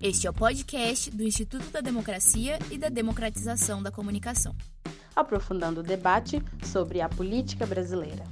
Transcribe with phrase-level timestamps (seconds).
[0.00, 4.54] Este é o podcast do Instituto da Democracia e da Democratização da Comunicação.
[5.14, 8.22] Aprofundando o debate sobre a política brasileira.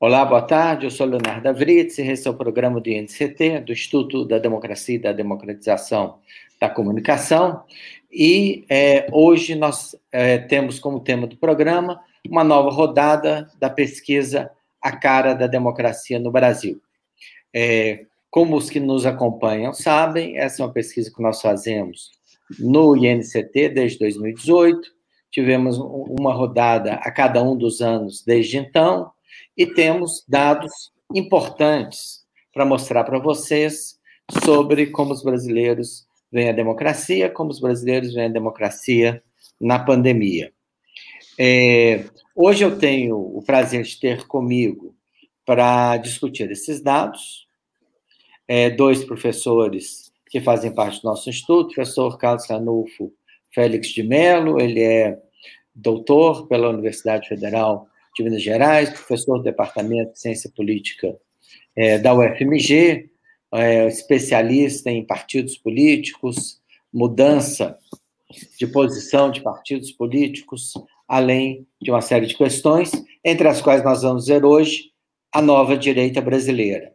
[0.00, 0.86] Olá, boa tarde.
[0.86, 4.96] Eu sou Leonardo Avritz e esse é o programa do INCT, do Instituto da Democracia
[4.96, 6.18] e da Democratização
[6.60, 7.62] da Comunicação.
[8.10, 14.50] E é, hoje nós é, temos como tema do programa uma nova rodada da pesquisa
[14.82, 16.80] A Cara da Democracia no Brasil.
[17.54, 22.10] É, como os que nos acompanham sabem, essa é uma pesquisa que nós fazemos
[22.58, 24.80] no INCT desde 2018.
[25.30, 29.10] Tivemos uma rodada a cada um dos anos desde então
[29.56, 33.98] e temos dados importantes para mostrar para vocês
[34.42, 39.22] sobre como os brasileiros veem a democracia, como os brasileiros veem a democracia
[39.60, 40.52] na pandemia.
[41.40, 44.92] É, hoje eu tenho o prazer de ter comigo
[45.46, 47.46] para discutir esses dados
[48.48, 53.12] é, dois professores que fazem parte do nosso instituto, o professor Carlos Ranulfo
[53.54, 55.16] Félix de Mello, ele é
[55.72, 61.16] doutor pela Universidade Federal de Minas Gerais, professor do Departamento de Ciência Política
[61.76, 63.08] é, da UFMG,
[63.54, 66.60] é, especialista em partidos políticos,
[66.92, 67.78] mudança
[68.58, 70.72] de posição de partidos políticos,
[71.08, 72.92] além de uma série de questões,
[73.24, 74.92] entre as quais nós vamos ver hoje
[75.32, 76.92] a nova direita brasileira.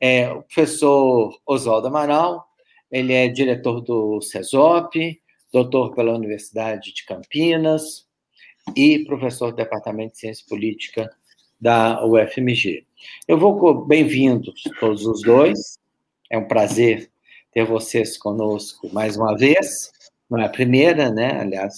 [0.00, 2.44] É, o professor Oswaldo Amaral,
[2.90, 5.20] ele é diretor do CESOP,
[5.52, 8.06] doutor pela Universidade de Campinas,
[8.74, 11.10] e professor do Departamento de Ciência Política
[11.60, 12.84] da UFMG.
[13.28, 15.78] Eu vou bem-vindos todos os dois.
[16.30, 17.10] É um prazer
[17.52, 19.90] ter vocês conosco mais uma vez.
[20.28, 21.40] Não é a primeira, né?
[21.40, 21.74] Aliás,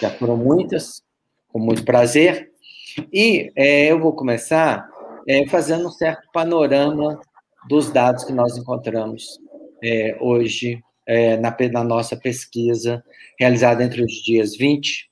[0.00, 1.02] já foram muitas,
[1.48, 2.50] com muito prazer.
[3.12, 4.88] E é, eu vou começar
[5.28, 7.20] é, fazendo um certo panorama
[7.68, 9.38] dos dados que nós encontramos
[9.82, 13.02] é, hoje é, na, na nossa pesquisa
[13.38, 15.10] realizada entre os dias 20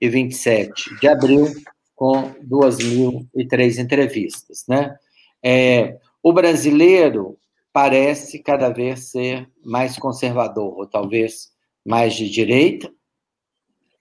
[0.00, 1.48] e 27 de abril,
[1.94, 4.64] com 2.003 entrevistas.
[4.68, 4.94] Né?
[5.42, 7.38] É, o brasileiro
[7.72, 11.50] parece cada vez ser mais conservador, ou talvez
[11.84, 12.92] mais de direita.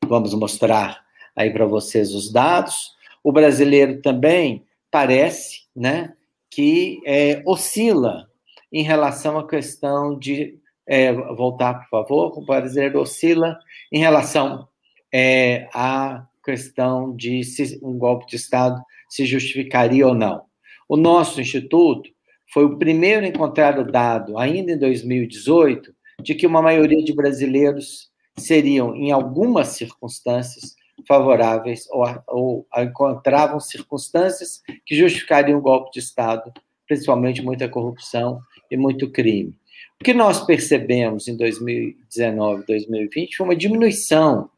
[0.06, 1.03] Vamos mostrar
[1.35, 2.91] aí para vocês os dados.
[3.23, 6.13] O brasileiro também parece né,
[6.50, 8.28] que é, oscila
[8.72, 10.59] em relação à questão de.
[10.88, 13.57] É, voltar, por favor, o brasileiro oscila
[13.91, 14.67] em relação
[15.13, 20.44] é, a questão de se um golpe de Estado se justificaria ou não.
[20.90, 22.09] O nosso instituto
[22.51, 27.13] foi o primeiro a encontrar o dado, ainda em 2018, de que uma maioria de
[27.13, 30.75] brasileiros seriam, em algumas circunstâncias,
[31.08, 36.52] favoráveis ou, ou encontravam circunstâncias que justificariam o golpe de Estado,
[36.88, 38.40] principalmente muita corrupção
[38.70, 39.56] e muito crime.
[40.00, 44.50] O que nós percebemos em 2019 2020 foi uma diminuição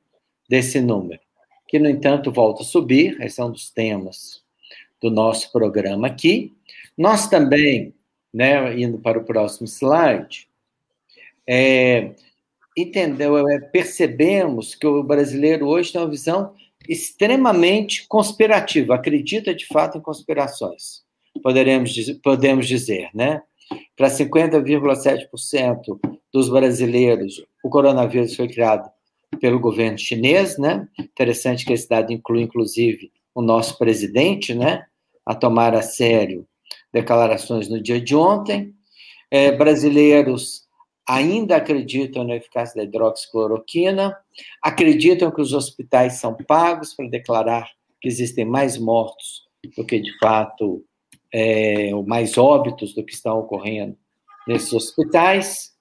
[0.47, 1.19] desse número,
[1.67, 4.41] que, no entanto, volta a subir, esse é um dos temas
[5.01, 6.53] do nosso programa aqui.
[6.97, 7.93] Nós também,
[8.33, 10.47] né, indo para o próximo slide,
[11.45, 12.11] é,
[12.77, 16.53] entendeu, é, percebemos que o brasileiro hoje tem uma visão
[16.87, 21.03] extremamente conspirativa, acredita de fato em conspirações,
[21.41, 23.41] poderemos, podemos dizer, né?
[23.95, 25.99] Para 50,7%
[26.31, 28.89] dos brasileiros, o coronavírus foi criado
[29.39, 30.87] pelo governo chinês, né?
[30.99, 34.85] Interessante que esse dado inclui, inclusive, o nosso presidente, né?
[35.25, 36.45] A tomar a sério
[36.91, 38.73] declarações no dia de ontem.
[39.31, 40.62] É, brasileiros
[41.07, 44.17] ainda acreditam na eficácia da hidroxicloroquina,
[44.61, 47.69] acreditam que os hospitais são pagos para declarar
[48.01, 49.43] que existem mais mortos
[49.75, 50.83] do que, de fato,
[51.33, 53.97] é, mais óbitos do que estão ocorrendo
[54.47, 55.71] nesses hospitais.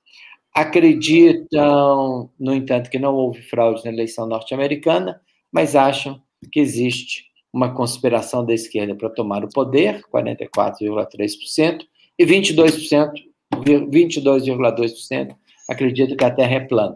[0.55, 7.75] Acreditam, no entanto, que não houve fraude na eleição norte-americana, mas acham que existe uma
[7.75, 11.85] conspiração da esquerda para tomar o poder, 44,3%,
[12.19, 13.13] e 22%,
[13.53, 15.37] 22,2%
[15.69, 16.95] acreditam que a Terra é plana.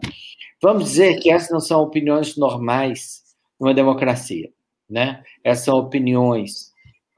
[0.61, 3.23] Vamos dizer que essas não são opiniões normais
[3.59, 4.49] numa democracia,
[4.89, 5.23] né?
[5.43, 6.71] Essas são opiniões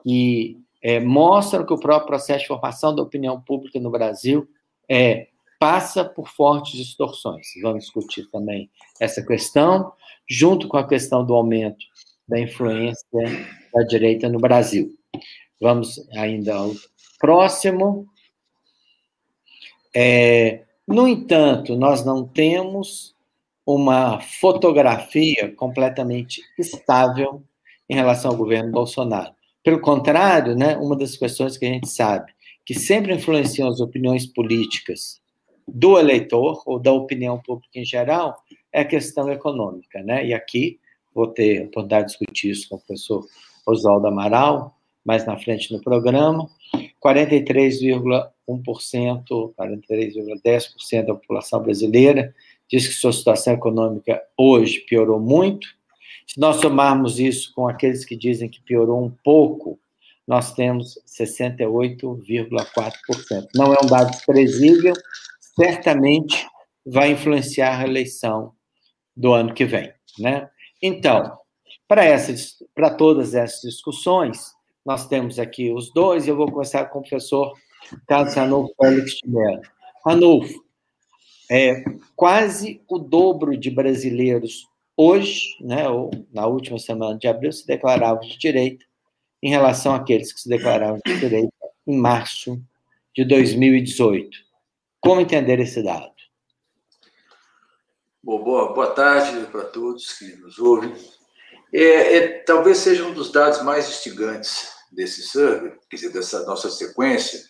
[0.04, 4.48] que é, mostram que o próprio processo de formação da opinião pública no Brasil
[4.90, 5.28] é
[5.60, 7.48] passa por fortes distorções.
[7.62, 8.70] Vamos discutir também
[9.00, 9.92] essa questão,
[10.28, 11.86] junto com a questão do aumento
[12.28, 13.06] da influência
[13.74, 14.90] da direita no Brasil.
[15.60, 16.72] Vamos ainda ao
[17.20, 18.08] próximo.
[19.96, 23.16] É, no entanto, nós não temos
[23.66, 27.44] uma fotografia completamente estável
[27.88, 29.34] em relação ao governo Bolsonaro.
[29.64, 32.32] Pelo contrário, né, uma das questões que a gente sabe
[32.66, 35.20] que sempre influenciam as opiniões políticas
[35.68, 38.36] do eleitor ou da opinião pública em geral
[38.72, 40.26] é a questão econômica, né?
[40.26, 40.80] E aqui
[41.14, 43.26] vou ter a oportunidade de discutir isso com o professor
[43.66, 46.48] Oswaldo Amaral, mais na frente no programa.
[48.58, 52.34] 43,1%, 43,10% da população brasileira
[52.70, 55.68] diz que sua situação econômica hoje piorou muito.
[56.28, 59.80] Se nós somarmos isso com aqueles que dizem que piorou um pouco,
[60.28, 63.48] nós temos 68,4%.
[63.56, 64.94] Não é um dado desprezível,
[65.56, 66.48] certamente
[66.86, 68.54] vai influenciar a eleição
[69.18, 70.48] do ano que vem, né?
[70.82, 71.38] Então,
[71.88, 74.54] para essas, para todas essas discussões,
[74.86, 77.54] nós temos aqui os dois, eu vou começar com o professor
[78.08, 79.62] Carlos Ranulfo Félix de Mello.
[80.06, 80.64] Ranulfo,
[81.52, 81.84] é,
[82.16, 88.20] quase o dobro de brasileiros hoje, né, ou na última semana de abril, se declaravam
[88.20, 88.86] de direita,
[89.42, 91.54] em relação àqueles que se declaravam de direita
[91.88, 92.62] em março
[93.16, 94.38] de 2018.
[95.00, 96.12] Como entender esse dado?
[98.22, 100.94] Bom, boa, boa tarde para todos que nos ouvem.
[101.74, 106.70] É, é, talvez seja um dos dados mais instigantes desse survey, quer dizer, dessa nossa
[106.70, 107.49] sequência,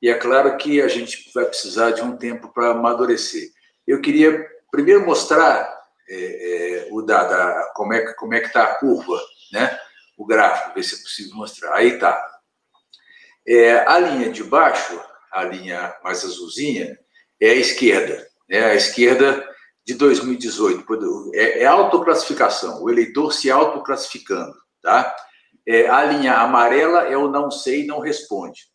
[0.00, 3.50] e é claro que a gente vai precisar de um tempo para amadurecer.
[3.86, 5.74] Eu queria primeiro mostrar
[6.08, 9.20] é, é, o dado, como é, como é que está a curva,
[9.52, 9.78] né?
[10.16, 11.74] o gráfico, ver se é possível mostrar.
[11.74, 12.26] Aí está.
[13.46, 15.00] É, a linha de baixo,
[15.32, 16.98] a linha mais azulzinha,
[17.40, 18.26] é a esquerda.
[18.48, 18.64] Né?
[18.64, 19.46] A esquerda
[19.84, 20.84] de 2018.
[21.34, 24.54] É, é autoclassificação, o eleitor se autoclassificando.
[24.82, 25.14] Tá?
[25.66, 28.66] É, a linha amarela é o não sei, não responde.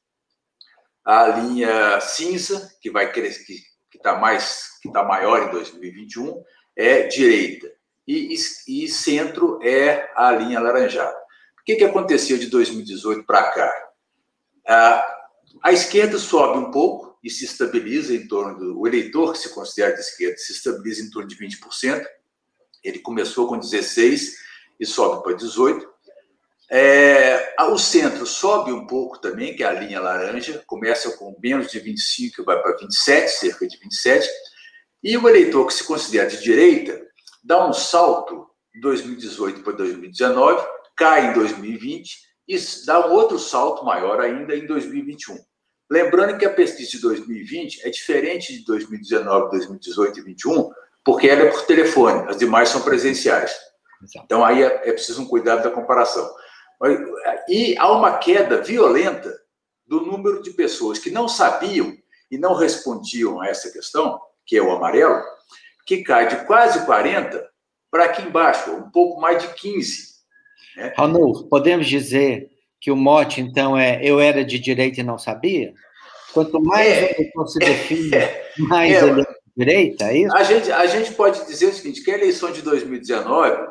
[1.03, 3.59] A linha cinza, que vai crescer,
[3.89, 6.43] que está mais, que está maior em 2021,
[6.75, 7.71] é direita.
[8.07, 8.33] E,
[8.67, 11.17] e, centro é a linha laranjada.
[11.59, 13.89] O que, que aconteceu de 2018 para cá?
[14.67, 15.05] A,
[15.63, 18.79] a esquerda sobe um pouco e se estabiliza em torno do.
[18.79, 22.03] O eleitor que se considera de esquerda se estabiliza em torno de 20%.
[22.83, 24.31] Ele começou com 16%
[24.79, 25.90] e sobe para 18%.
[26.73, 31.69] É, o centro sobe um pouco também, que é a linha laranja, começa com menos
[31.69, 34.27] de 25 e vai para 27, cerca de 27.
[35.03, 37.01] E o eleitor que se considera de direita
[37.43, 40.65] dá um salto de 2018 para 2019
[40.95, 45.35] cai em 2020 e dá um outro salto maior ainda em 2021.
[45.89, 50.69] Lembrando que a pesquisa de 2020 é diferente de 2019, 2018 e 2021,
[51.03, 53.51] porque ela é por telefone, as demais são presenciais.
[54.23, 56.29] Então aí é, é preciso um cuidado da comparação.
[57.47, 59.31] E há uma queda violenta
[59.85, 61.95] do número de pessoas que não sabiam
[62.29, 65.21] e não respondiam a essa questão, que é o amarelo,
[65.85, 67.49] que cai de quase 40
[67.89, 70.11] para aqui embaixo, um pouco mais de 15
[70.77, 70.93] é.
[70.97, 72.49] Ranulfo, podemos dizer
[72.79, 75.73] que o mote, então, é eu era de direita e não sabia?
[76.33, 80.35] Quanto mais é, eleitor se define, é, mais é, ele é de direita, é isso?
[80.35, 83.67] A gente, a gente pode dizer o seguinte, que a eleição de 2019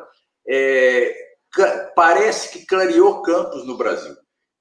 [0.47, 1.30] é,
[1.95, 4.15] parece que clareou campos no Brasil.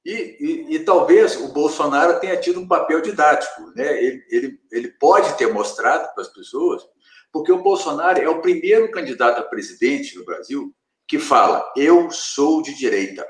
[0.05, 3.71] E, e, e, talvez o Bolsonaro tenha tido um papel didático.
[3.77, 4.03] Né?
[4.03, 6.83] Ele, ele, ele pode ter mostrado para as pessoas,
[7.31, 10.75] porque o Bolsonaro é o primeiro candidato a presidente no Brasil
[11.07, 13.27] que fala: Eu sou de direita.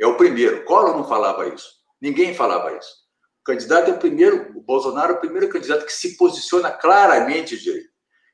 [0.00, 0.64] É o primeiro.
[0.64, 1.68] Collor não falava isso.
[2.00, 3.04] Ninguém falava isso.
[3.40, 7.56] O candidato é o primeiro, o Bolsonaro é o primeiro candidato que se posiciona claramente
[7.56, 7.88] de direita.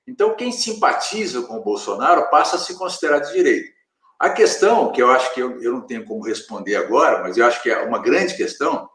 [0.07, 3.80] Então, quem simpatiza com o Bolsonaro passa a se considerar de direita.
[4.21, 7.47] A questão, que eu acho que eu, eu não tenho como responder agora, mas eu
[7.47, 8.89] acho que é uma grande questão,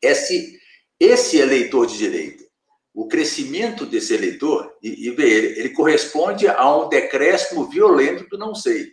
[0.00, 0.58] é se
[0.98, 2.42] esse eleitor de direita
[2.94, 8.36] o crescimento desse eleitor, e, e vê, ele, ele, corresponde a um decréscimo violento do
[8.36, 8.92] não sei.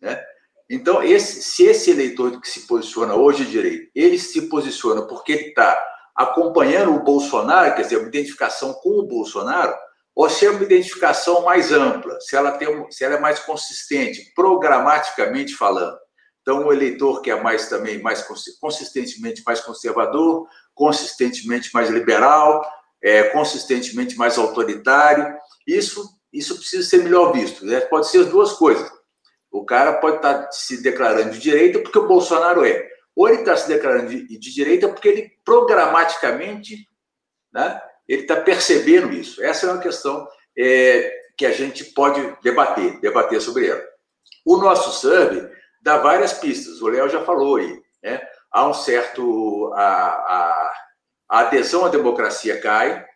[0.00, 0.20] Né?
[0.68, 5.48] Então, esse, se esse eleitor que se posiciona hoje direito, ele se posiciona porque ele
[5.48, 5.80] está
[6.16, 9.74] acompanhando o Bolsonaro, quer dizer, uma identificação com o Bolsonaro,
[10.20, 14.30] ou se é uma identificação mais ampla, se ela, tem, se ela é mais consistente,
[14.34, 15.96] programaticamente falando.
[16.42, 18.22] Então, o eleitor que é mais também mais
[18.60, 22.62] consistentemente mais conservador, consistentemente mais liberal,
[23.02, 25.24] é, consistentemente mais autoritário.
[25.66, 27.64] Isso, isso precisa ser melhor visto.
[27.64, 27.80] Né?
[27.80, 28.92] Pode ser as duas coisas.
[29.50, 32.86] O cara pode estar tá se declarando de direita porque o Bolsonaro é.
[33.16, 36.86] Ou ele está se declarando de, de, direita porque ele programaticamente
[37.50, 37.80] né,
[38.10, 39.40] ele está percebendo isso.
[39.40, 40.26] Essa é uma questão
[40.58, 43.82] é, que a gente pode debater, debater sobre ela.
[44.44, 45.48] O nosso survey
[45.80, 46.82] dá várias pistas.
[46.82, 47.80] O Léo já falou aí.
[48.02, 48.20] Né?
[48.50, 49.72] Há um certo.
[49.74, 50.72] A, a,
[51.28, 53.06] a adesão à democracia cai,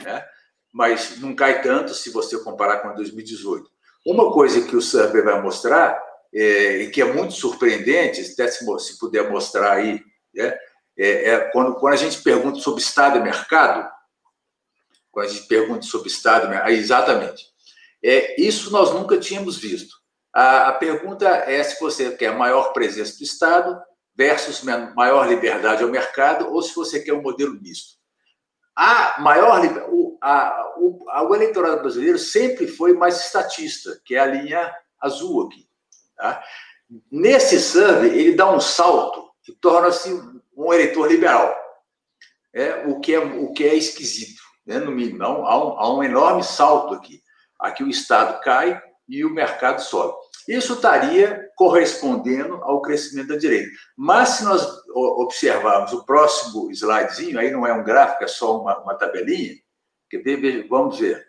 [0.00, 0.24] né?
[0.72, 3.68] mas não cai tanto se você comparar com 2018.
[4.06, 6.00] Uma coisa que o survey vai mostrar
[6.32, 10.00] é, que é muito surpreendente, até se, se puder mostrar aí,
[10.32, 10.56] né?
[10.96, 13.88] é, é, quando, quando a gente pergunta sobre Estado e mercado,
[15.14, 17.46] quando a gente pergunta sobre Estado, aí, exatamente,
[18.02, 19.96] é, isso nós nunca tínhamos visto.
[20.34, 23.80] A, a pergunta é se você quer maior presença do Estado
[24.16, 27.94] versus maior liberdade ao mercado ou se você quer um modelo misto.
[28.76, 34.18] A maior o, a, o, a, o eleitorado brasileiro sempre foi mais estatista, que é
[34.18, 35.68] a linha azul aqui.
[36.16, 36.42] Tá?
[37.10, 40.12] Nesse survey, ele dá um salto e torna-se
[40.56, 41.54] um eleitor liberal,
[42.52, 44.33] é, o, que é, o que é esquisito,
[44.66, 45.22] né, no mínimo.
[45.22, 47.22] Há um, há um enorme salto aqui.
[47.58, 50.14] Aqui o Estado cai e o mercado sobe.
[50.48, 53.70] Isso estaria correspondendo ao crescimento da direita.
[53.96, 58.78] Mas se nós observarmos o próximo slidezinho, aí não é um gráfico, é só uma,
[58.80, 59.54] uma tabelinha,
[60.68, 61.26] vamos ver.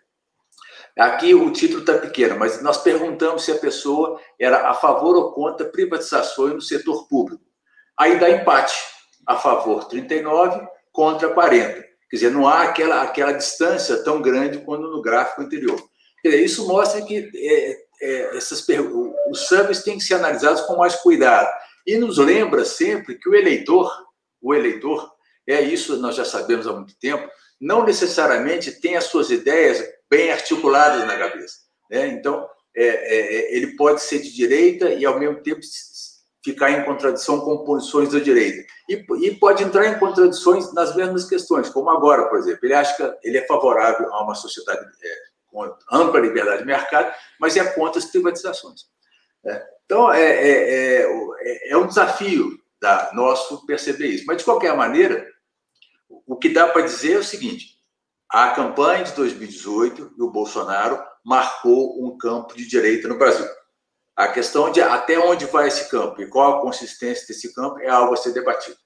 [0.98, 5.34] Aqui o título está pequeno, mas nós perguntamos se a pessoa era a favor ou
[5.34, 7.44] contra privatizações no setor público.
[7.98, 8.76] Aí dá empate.
[9.28, 11.84] A favor 39, contra 40.
[12.16, 15.78] Quer dizer, não há aquela, aquela distância tão grande quanto no gráfico anterior.
[16.22, 18.66] Quer dizer, isso mostra que é, é, essas
[19.30, 21.50] os surveys têm que ser analisados com mais cuidado.
[21.86, 23.92] E nos lembra sempre que o eleitor,
[24.42, 25.12] o eleitor,
[25.46, 27.30] é isso nós já sabemos há muito tempo,
[27.60, 31.58] não necessariamente tem as suas ideias bem articuladas na cabeça.
[31.92, 32.08] Né?
[32.08, 35.60] Então, é, é, é, ele pode ser de direita e, ao mesmo tempo,
[36.46, 38.64] ficar em contradição com posições da direita.
[38.88, 42.60] E, e, pode entrar em contradições nas mesmas questões, como agora, por exemplo.
[42.62, 45.16] Ele acha que ele é favorável a uma sociedade é,
[45.48, 48.82] com ampla liberdade de mercado, mas é contra as privatizações.
[49.44, 49.66] É.
[49.86, 54.26] Então, é, é, é, é um desafio da, nosso perceber isso.
[54.28, 55.28] Mas, de qualquer maneira,
[56.28, 57.80] o que dá para dizer é o seguinte:
[58.30, 63.48] a campanha de 2018 do Bolsonaro marcou um campo de direita no Brasil.
[64.16, 67.90] A questão de até onde vai esse campo e qual a consistência desse campo é
[67.90, 68.78] algo a ser debatido.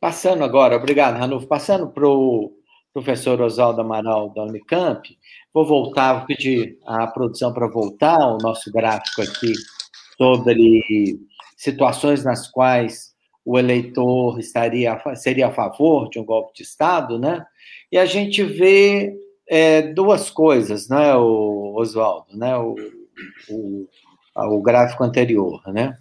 [0.00, 1.46] Passando agora, obrigado, Ranulfo.
[1.46, 2.52] Passando para o
[2.92, 5.16] professor Oswaldo Amaral da Unicamp,
[5.52, 9.52] vou voltar, vou pedir a produção para voltar o nosso gráfico aqui
[10.16, 11.20] sobre
[11.56, 13.12] situações nas quais
[13.44, 17.44] o eleitor estaria seria a favor de um golpe de Estado, né?
[17.90, 19.14] E a gente vê
[19.48, 22.56] é, duas coisas, né, Oswaldo, né?
[22.56, 22.74] O,
[23.48, 23.88] o,
[24.34, 25.96] o gráfico anterior, né?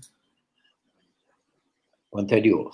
[2.11, 2.71] O anterior.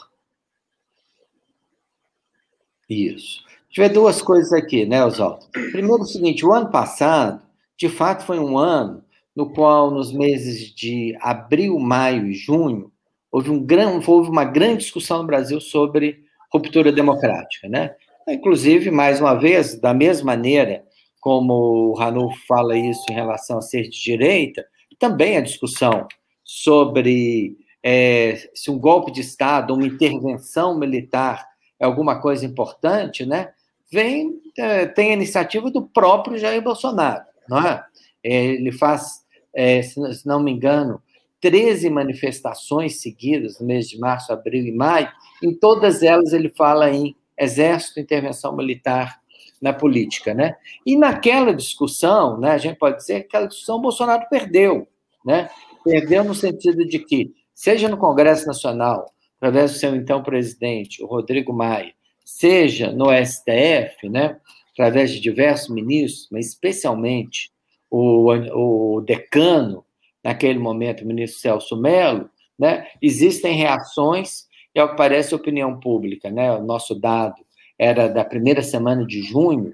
[2.90, 3.46] Isso.
[3.76, 5.46] Vê duas coisas aqui, né, Oswaldo?
[5.52, 7.42] Primeiro, o seguinte: o ano passado,
[7.78, 9.04] de fato, foi um ano
[9.36, 12.92] no qual, nos meses de abril, maio e junho,
[13.32, 17.96] houve, um gran, houve uma grande discussão no Brasil sobre ruptura democrática, né?
[18.28, 20.84] Inclusive, mais uma vez, da mesma maneira
[21.20, 24.66] como o Ranulfo fala isso em relação a ser de direita,
[25.00, 26.08] também a discussão
[26.44, 31.48] sobre é, se um golpe de Estado, uma intervenção militar
[31.80, 33.52] é alguma coisa importante, né?
[33.92, 37.84] Vem, é, tem a iniciativa do próprio Jair Bolsonaro, não é?
[38.24, 41.02] Ele faz, é, se não me engano,
[41.40, 45.10] 13 manifestações seguidas no mês de março, abril e maio.
[45.42, 49.22] Em todas elas ele fala em exército, intervenção militar
[49.62, 50.56] na política, né?
[50.86, 54.88] E naquela discussão, né, a gente pode dizer que aquela discussão o Bolsonaro perdeu,
[55.26, 55.50] né?
[55.84, 61.08] Perdeu no sentido de que, seja no Congresso Nacional, através do seu então presidente, o
[61.08, 61.94] Rodrigo Maia,
[62.26, 64.38] seja no STF, né,
[64.74, 67.52] através de diversos ministros, mas especialmente
[67.90, 69.86] o, o decano,
[70.24, 74.46] naquele momento, o ministro Celso Mello, né, existem reações,
[74.76, 77.36] e ao que parece, a opinião pública, né, o nosso dado
[77.78, 79.72] era da primeira semana de junho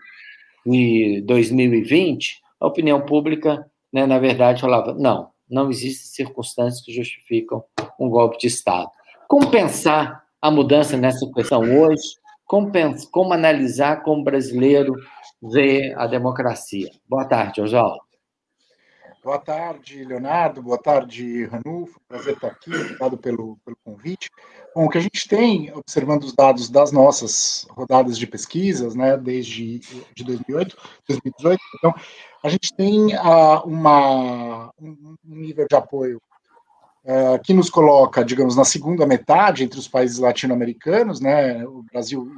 [0.66, 7.64] de 2020, a opinião pública, né, na verdade, falava: não, não existem circunstâncias que justificam
[8.00, 8.90] um golpe de Estado.
[9.28, 12.04] Como pensar a mudança nessa questão hoje?
[12.46, 14.94] Como, pensar, como analisar como brasileiro
[15.42, 16.90] vê a democracia?
[17.10, 18.13] Boa tarde, Oswaldo.
[19.24, 20.62] Boa tarde, Leonardo.
[20.62, 21.98] Boa tarde, Ranulfo.
[22.10, 22.76] Prazer estar aqui.
[22.76, 24.30] Obrigado pelo, pelo convite.
[24.76, 29.16] Bom, o que a gente tem, observando os dados das nossas rodadas de pesquisas, né,
[29.16, 29.80] desde
[30.14, 30.76] de 2008,
[31.08, 31.96] 2018, então,
[32.44, 36.22] a gente tem uh, uma, um nível de apoio
[37.06, 42.30] uh, que nos coloca, digamos, na segunda metade entre os países latino-americanos, né, o Brasil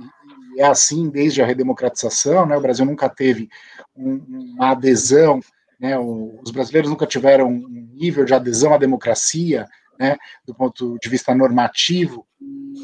[0.55, 3.49] é assim desde a redemocratização, né, o Brasil nunca teve
[3.95, 5.39] um, uma adesão
[5.79, 9.67] né, os brasileiros nunca tiveram um nível de adesão à democracia,
[9.99, 12.25] né, do ponto de vista normativo,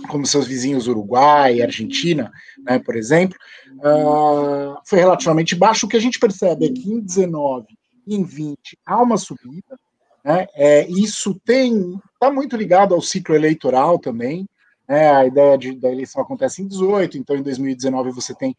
[0.07, 2.31] como seus vizinhos Uruguai e Argentina,
[2.63, 3.37] né, por exemplo,
[3.77, 5.85] uh, foi relativamente baixo.
[5.85, 7.67] O que a gente percebe é que em 19
[8.07, 9.77] e em 20 há uma subida,
[10.23, 10.47] Né?
[10.53, 14.47] É, isso tem está muito ligado ao ciclo eleitoral também.
[14.87, 15.11] Né?
[15.11, 18.55] A ideia de, da eleição acontece em 18, então em 2019 você tem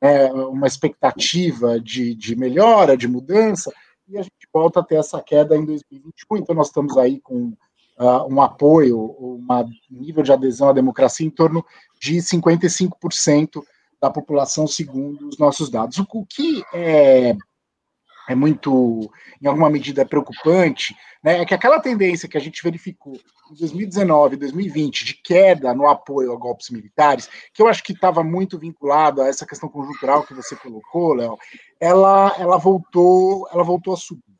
[0.00, 3.72] é, uma expectativa de, de melhora, de mudança,
[4.08, 6.36] e a gente volta a ter essa queda em 2021.
[6.36, 7.52] Então nós estamos aí com
[7.98, 9.44] uh, um apoio, um
[9.90, 11.64] nível de adesão à democracia em torno
[12.00, 13.62] de 55%
[14.00, 15.98] da população, segundo os nossos dados.
[15.98, 17.36] O que é
[18.28, 23.18] é muito, em alguma medida, preocupante, né, é que aquela tendência que a gente verificou
[23.50, 28.22] em 2019, 2020, de queda no apoio a golpes militares, que eu acho que estava
[28.22, 31.38] muito vinculado a essa questão conjuntural que você colocou, Léo,
[31.80, 34.35] ela, ela voltou, ela voltou a subir.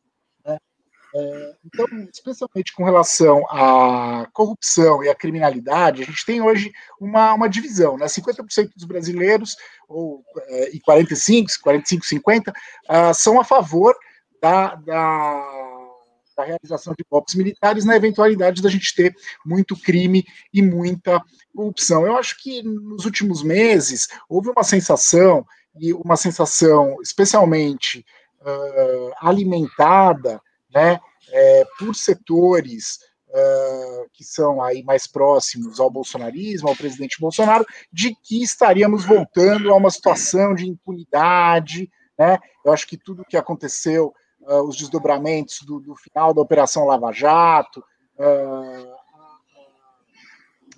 [1.64, 7.48] Então, especialmente com relação à corrupção e à criminalidade, a gente tem hoje uma, uma
[7.48, 8.06] divisão, né?
[8.06, 9.56] 50% dos brasileiros,
[9.88, 13.94] ou, é, e 45, 45, 50, uh, são a favor
[14.42, 15.88] da, da,
[16.36, 21.22] da, realização de golpes militares na eventualidade da gente ter muito crime e muita
[21.54, 22.06] corrupção.
[22.06, 25.46] Eu acho que nos últimos meses houve uma sensação,
[25.78, 28.04] e uma sensação especialmente
[28.40, 30.40] uh, alimentada
[30.76, 31.00] né,
[31.32, 32.98] é, por setores
[33.30, 39.72] uh, que são aí mais próximos ao bolsonarismo, ao presidente Bolsonaro, de que estaríamos voltando
[39.72, 42.38] a uma situação de impunidade, né?
[42.62, 47.10] Eu acho que tudo que aconteceu, uh, os desdobramentos do, do, final da Operação Lava
[47.10, 47.82] Jato,
[48.18, 48.96] uh,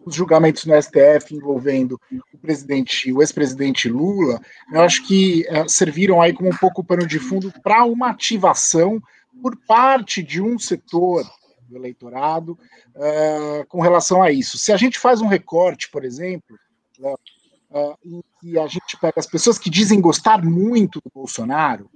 [0.06, 2.00] os julgamentos no STF envolvendo
[2.32, 4.40] o presidente, o ex-presidente Lula,
[4.72, 9.02] eu acho que uh, serviram aí como um pouco pano de fundo para uma ativação
[9.42, 11.24] por parte de um setor
[11.68, 12.58] do eleitorado
[12.96, 14.58] uh, com relação a isso.
[14.58, 16.58] Se a gente faz um recorte, por exemplo,
[17.00, 21.90] uh, em que a gente pega as pessoas que dizem gostar muito do Bolsonaro,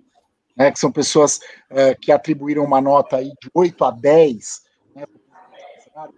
[0.55, 1.39] né, que são pessoas
[1.71, 4.63] uh, que atribuíram uma nota aí de 8 a 10,
[4.95, 5.07] né,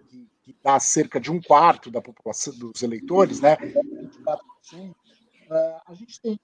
[0.09, 4.93] que, que dá cerca de um quarto da população dos eleitores, né, 24%,
[5.87, 6.39] a gente tem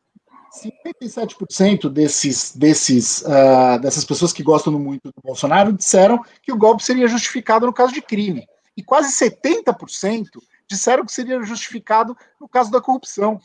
[0.52, 6.84] 57% desses, desses, uh, dessas pessoas que gostam muito do Bolsonaro disseram que o golpe
[6.84, 8.46] seria justificado no caso de crime.
[8.76, 10.26] E quase 70%
[10.68, 13.40] disseram que seria justificado no caso da corrupção.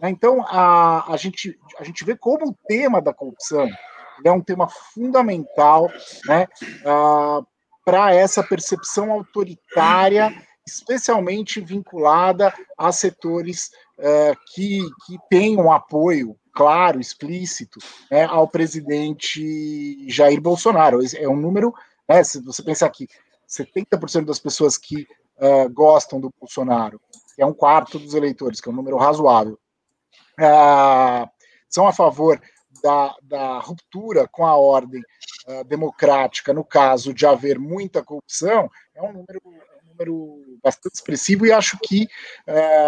[0.00, 0.10] Né?
[0.10, 3.68] Então, a, a, gente, a gente vê como o tema da corrupção
[4.24, 5.90] é um tema fundamental
[6.26, 6.46] né,
[6.84, 7.42] uh, ah,
[7.84, 10.34] para essa percepção autoritária,
[10.66, 17.78] especialmente vinculada a setores é, que, que tem um apoio claro, explícito,
[18.10, 21.00] né, ao presidente Jair Bolsonaro.
[21.14, 21.72] É um número,
[22.08, 23.06] né, se você pensar que
[23.46, 27.00] 70% das pessoas que uh, gostam do Bolsonaro,
[27.34, 29.58] que é um quarto dos eleitores, que é um número razoável,
[30.40, 31.28] uh,
[31.68, 32.40] são a favor
[32.82, 35.02] da, da, ruptura com a ordem
[35.46, 39.42] uh, democrática, no caso de haver muita corrupção, é um número
[39.96, 42.06] número bastante expressivo e acho que
[42.46, 42.86] é,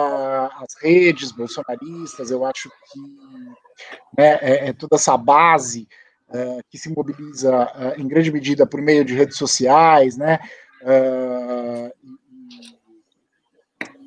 [0.61, 3.01] as redes bolsonaristas, eu acho que
[4.17, 5.89] né, é, é, toda essa base
[6.31, 10.39] é, que se mobiliza é, em grande medida por meio de redes sociais, né,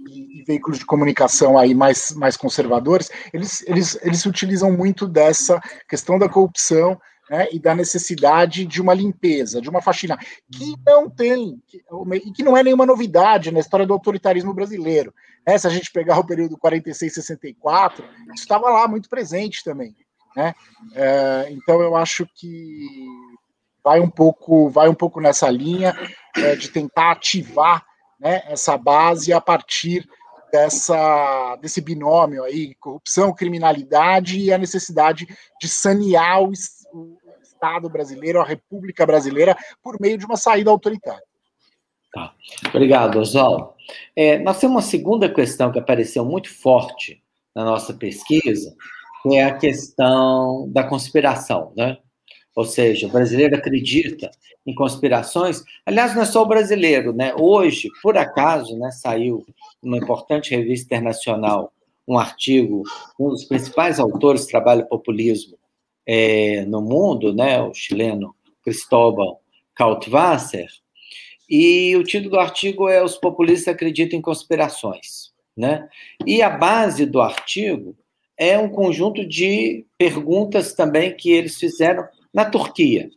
[0.08, 5.60] e, e, veículos de comunicação aí mais, mais conservadores, eles, eles, eles utilizam muito dessa
[5.88, 7.00] questão da corrupção
[7.32, 10.18] né, e da necessidade de uma limpeza, de uma faxina,
[10.52, 11.82] que não tem, que,
[12.26, 15.14] e que não é nenhuma novidade na história do autoritarismo brasileiro.
[15.48, 15.58] Né?
[15.58, 19.96] Se a gente pegar o período 46-64, isso estava lá muito presente também.
[20.36, 20.54] Né?
[20.94, 22.86] É, então eu acho que
[23.82, 25.96] vai um pouco, vai um pouco nessa linha
[26.36, 27.82] é, de tentar ativar
[28.20, 30.06] né, essa base a partir
[30.52, 35.26] dessa, desse binômio aí, corrupção, criminalidade e a necessidade
[35.62, 36.52] de sanear o,
[36.94, 37.18] o
[37.62, 41.24] Estado brasileiro, a República Brasileira, por meio de uma saída autoritária.
[42.12, 42.34] Tá.
[42.70, 43.70] Obrigado, Oswaldo.
[44.16, 47.22] É, nós temos uma segunda questão que apareceu muito forte
[47.56, 48.76] na nossa pesquisa,
[49.22, 52.00] que é a questão da conspiração, né?
[52.56, 54.32] Ou seja, o brasileiro acredita
[54.66, 55.64] em conspirações.
[55.86, 57.32] Aliás, não é só o brasileiro, né?
[57.40, 59.46] Hoje, por acaso, né, saiu
[59.84, 61.72] uma importante revista internacional
[62.08, 62.82] um artigo,
[63.20, 65.61] um dos principais autores do trabalho populismo
[66.06, 69.42] é, no mundo, né, o chileno Cristóbal
[69.76, 70.68] Kautwasser,
[71.50, 75.32] e o título do artigo é Os populistas acreditam em conspirações.
[75.56, 75.88] Né?
[76.26, 77.94] E a base do artigo
[78.38, 83.10] é um conjunto de perguntas também que eles fizeram na Turquia,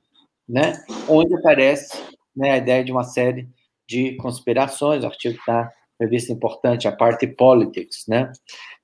[0.49, 0.85] né?
[1.09, 1.97] onde aparece
[2.37, 3.49] né, a ideia de uma série
[3.87, 5.05] de conspirações.
[5.05, 5.71] O artigo está
[6.01, 8.33] revista importante, a Party Politics, né?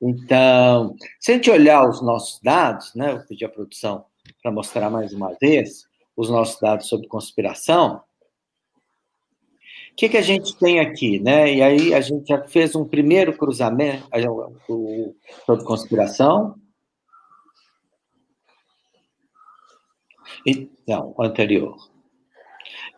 [0.01, 4.05] Então, se a gente olhar os nossos dados, né, eu pedi a produção
[4.43, 5.85] para mostrar mais uma vez
[6.17, 8.03] os nossos dados sobre conspiração,
[10.01, 11.53] que, que a gente tem aqui, né?
[11.53, 14.09] E aí a gente já fez um primeiro cruzamento
[15.45, 16.55] sobre conspiração.
[20.47, 21.77] E, não, o anterior.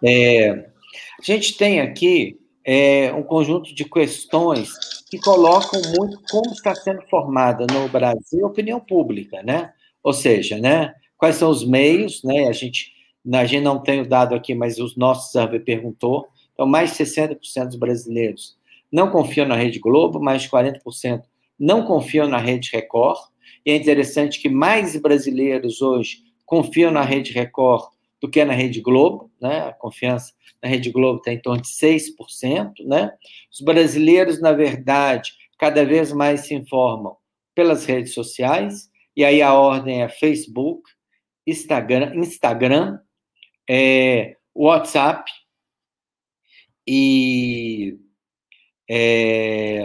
[0.01, 4.71] É, a gente tem aqui é, um conjunto de questões
[5.13, 9.71] que colocam muito como está sendo formada no Brasil a opinião pública, né?
[10.03, 10.95] Ou seja, né?
[11.19, 12.49] Quais são os meios, né?
[12.49, 12.95] A gente,
[13.31, 17.05] a gente não tem o dado aqui, mas os nossos survey perguntou então, mais de
[17.05, 18.57] 60% dos brasileiros
[18.91, 21.23] não confiam na Rede Globo, mais de 40%
[21.61, 23.19] não confiam na Rede Record.
[23.67, 27.92] E é interessante que mais brasileiros hoje confiam na Rede Record
[28.23, 29.63] do que na Rede Globo, né?
[29.63, 30.33] A confiança
[30.63, 33.13] na Rede Globo está em torno de 6%, né?
[33.53, 37.17] Os brasileiros, na verdade, cada vez mais se informam
[37.53, 40.89] pelas redes sociais, e aí a ordem é Facebook,
[41.45, 43.01] Instagram, Instagram
[43.69, 45.29] é, WhatsApp,
[46.87, 47.99] e,
[48.89, 49.85] é,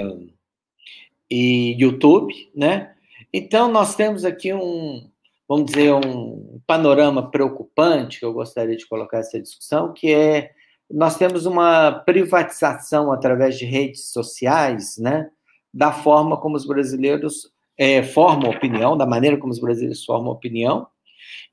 [1.29, 2.95] e YouTube, né?
[3.33, 5.09] Então, nós temos aqui um,
[5.47, 10.51] vamos dizer, um panorama preocupante, que eu gostaria de colocar essa discussão, que é,
[10.91, 15.29] nós temos uma privatização através de redes sociais, né?
[15.73, 20.87] Da forma como os brasileiros é, formam opinião, da maneira como os brasileiros formam opinião,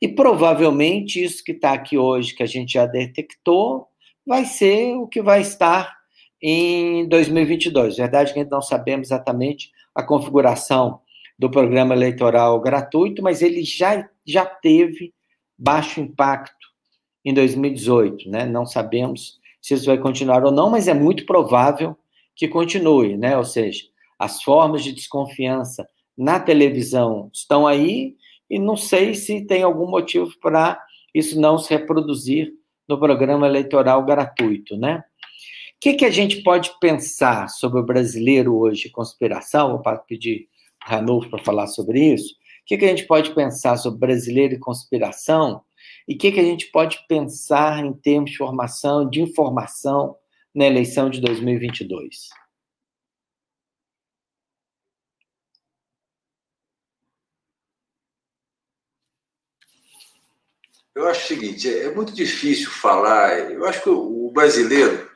[0.00, 3.88] e provavelmente isso que está aqui hoje, que a gente já detectou,
[4.26, 5.94] vai ser o que vai estar
[6.42, 7.96] em 2022.
[7.96, 11.00] Verdade que ainda não sabemos exatamente a configuração
[11.38, 15.12] do programa eleitoral gratuito, mas ele já, já teve
[15.59, 16.66] baixo impacto
[17.25, 18.47] em 2018, né?
[18.47, 21.97] Não sabemos se isso vai continuar ou não, mas é muito provável
[22.37, 23.37] que continue, né?
[23.37, 23.85] Ou seja,
[24.18, 28.14] as formas de desconfiança na televisão estão aí
[28.49, 30.81] e não sei se tem algum motivo para
[31.14, 32.53] isso não se reproduzir
[32.88, 35.03] no programa eleitoral gratuito, né?
[35.77, 39.70] O que, que a gente pode pensar sobre o brasileiro hoje, conspiração?
[39.70, 40.49] Vou pedir
[40.85, 42.35] Ranulfo para falar sobre isso.
[42.35, 45.62] O que, que a gente pode pensar sobre brasileiro e conspiração?
[46.07, 50.16] E o que, que a gente pode pensar em termos de formação, de informação
[50.55, 52.29] na eleição de 2022?
[60.94, 63.51] Eu acho o seguinte, é, é muito difícil falar.
[63.51, 65.11] Eu acho que o brasileiro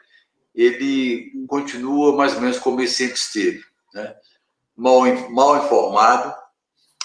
[0.54, 3.62] ele continua mais ou menos como ele sempre esteve,
[3.94, 4.16] né?
[4.78, 6.32] Mal, mal informado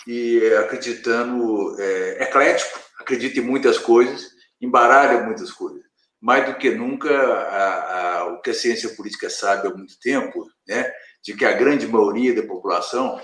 [0.08, 4.30] e acreditando, é, eclético, acredita em muitas coisas,
[4.62, 5.82] embaralha muitas coisas.
[6.22, 10.48] Mais do que nunca, a, a, o que a ciência política sabe há muito tempo,
[10.68, 10.90] né,
[11.22, 13.20] de que a grande maioria da população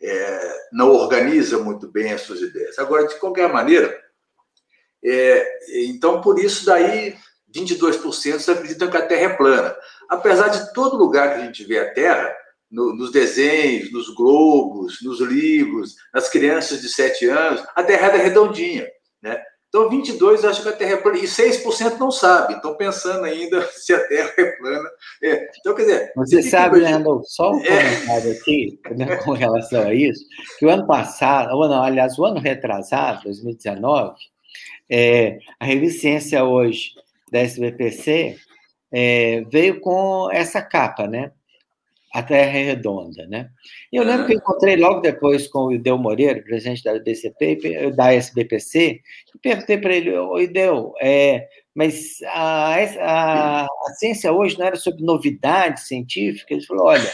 [0.00, 2.78] é, não organiza muito bem as suas ideias.
[2.78, 3.98] Agora, de qualquer maneira,
[5.02, 7.16] é, então, por isso, daí
[7.52, 9.76] 22% acreditam que a Terra é plana.
[10.08, 12.36] Apesar de todo lugar que a gente vê a Terra,
[12.70, 18.22] no, nos desenhos, nos globos, nos livros, nas crianças de 7 anos, a Terra é
[18.22, 18.86] redondinha.
[19.22, 19.40] Né?
[19.68, 23.66] Então, 22 acham que a Terra é plana, e 6% não sabe, estão pensando ainda
[23.72, 24.88] se a Terra é plana.
[25.22, 25.48] É.
[25.60, 26.12] Então, quer dizer.
[26.16, 27.94] Você sabe, Leandro, só um é.
[27.94, 30.24] comentário aqui né, com relação a isso,
[30.58, 34.14] que o ano passado, ou não, aliás, o ano retrasado, 2019,
[34.90, 36.92] é, a revista Ciência Hoje,
[37.30, 38.36] da SBPC,
[38.92, 41.32] é, veio com essa capa, né?
[42.16, 43.50] A Terra é Redonda, né?
[43.92, 47.90] E eu lembro que eu encontrei logo depois com o Ideu Moreira, presidente da DCP,
[47.94, 49.02] da SBPC,
[49.34, 54.76] e perguntei para ele, ô Ideu, é, mas a, a, a ciência hoje não era
[54.76, 56.56] sobre novidades científicas?
[56.56, 57.12] Ele falou, olha,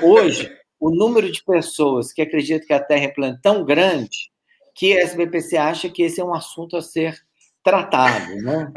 [0.00, 4.30] hoje o número de pessoas que acreditam que a Terra é plana é tão grande
[4.76, 7.18] que a SBPC acha que esse é um assunto a ser
[7.64, 8.70] tratado, né?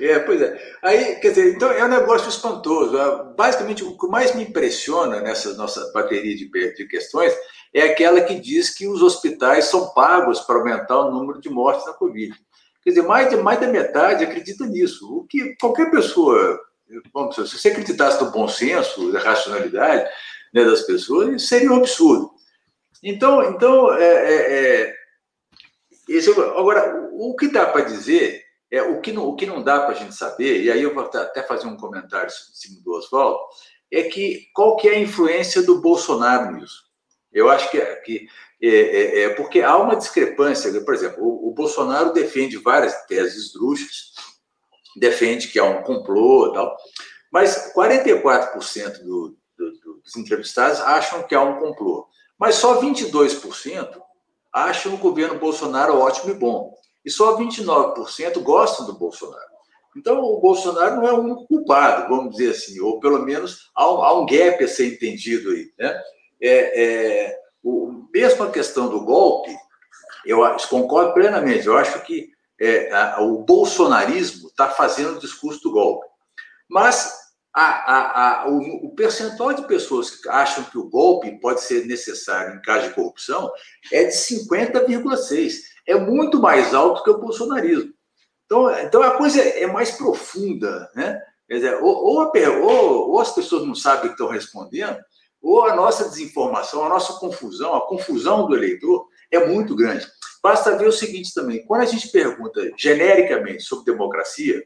[0.00, 0.76] É, pois é.
[0.82, 2.96] Aí, quer dizer, então é um negócio espantoso.
[2.98, 7.32] É, basicamente, o que mais me impressiona nessa nossa bateria de, de questões
[7.72, 11.86] é aquela que diz que os hospitais são pagos para aumentar o número de mortes
[11.86, 12.34] na Covid.
[12.82, 15.06] Quer dizer, mais de, mais da metade acredita nisso.
[15.10, 16.60] O que qualquer pessoa,
[17.32, 20.08] se você acreditasse no bom senso, na racionalidade
[20.52, 22.30] né, das pessoas, seria um absurdo.
[23.02, 24.52] Então, então é, é,
[24.82, 24.94] é
[26.08, 28.43] esse, agora, o que dá para dizer,
[28.74, 30.92] é o que não, o que não dá para a gente saber, e aí eu
[30.92, 33.38] vou até fazer um comentário em cima do Oswaldo,
[33.90, 36.82] é que qual que é a influência do Bolsonaro nisso?
[37.32, 38.26] Eu acho que, que
[38.60, 40.72] é, é, é porque há uma discrepância.
[40.84, 44.12] Por exemplo, o, o Bolsonaro defende várias teses drúxas,
[44.96, 46.76] defende que há um complô e tal,
[47.32, 52.08] mas 44% do, do, dos entrevistados acham que há um complô.
[52.38, 54.00] Mas só 22%
[54.52, 56.74] acham o governo Bolsonaro ótimo e bom.
[57.04, 59.54] E só 29% gostam do Bolsonaro.
[59.96, 63.92] Então, o Bolsonaro não é o único culpado, vamos dizer assim, ou pelo menos há
[63.92, 65.72] um, há um gap a ser entendido aí.
[65.78, 66.02] Né?
[66.42, 69.54] É, é, o, mesmo a questão do golpe,
[70.26, 75.72] eu concordo plenamente, eu acho que é, a, o bolsonarismo está fazendo o discurso do
[75.72, 76.06] golpe.
[76.68, 77.12] Mas
[77.54, 82.56] a, a, o, o, percentual de pessoas que acham que o golpe pode ser necessário
[82.56, 83.50] em caso de corrupção
[83.92, 85.52] é de 50,6.
[85.86, 87.92] É muito mais alto que o bolsonarismo.
[88.46, 91.20] Então, então a coisa é mais profunda, né?
[91.46, 94.98] Quer dizer, ou, ou, ou, ou as pessoas não sabem que estão respondendo,
[95.42, 100.06] ou a nossa desinformação, a nossa confusão, a confusão do eleitor é muito grande.
[100.42, 104.64] Basta ver o seguinte também: quando a gente pergunta genericamente sobre democracia,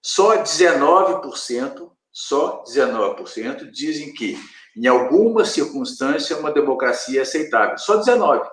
[0.00, 4.38] só 19%, só 19% dizem que,
[4.76, 7.78] em alguma circunstância, uma democracia é aceitável.
[7.78, 8.46] Só 19%.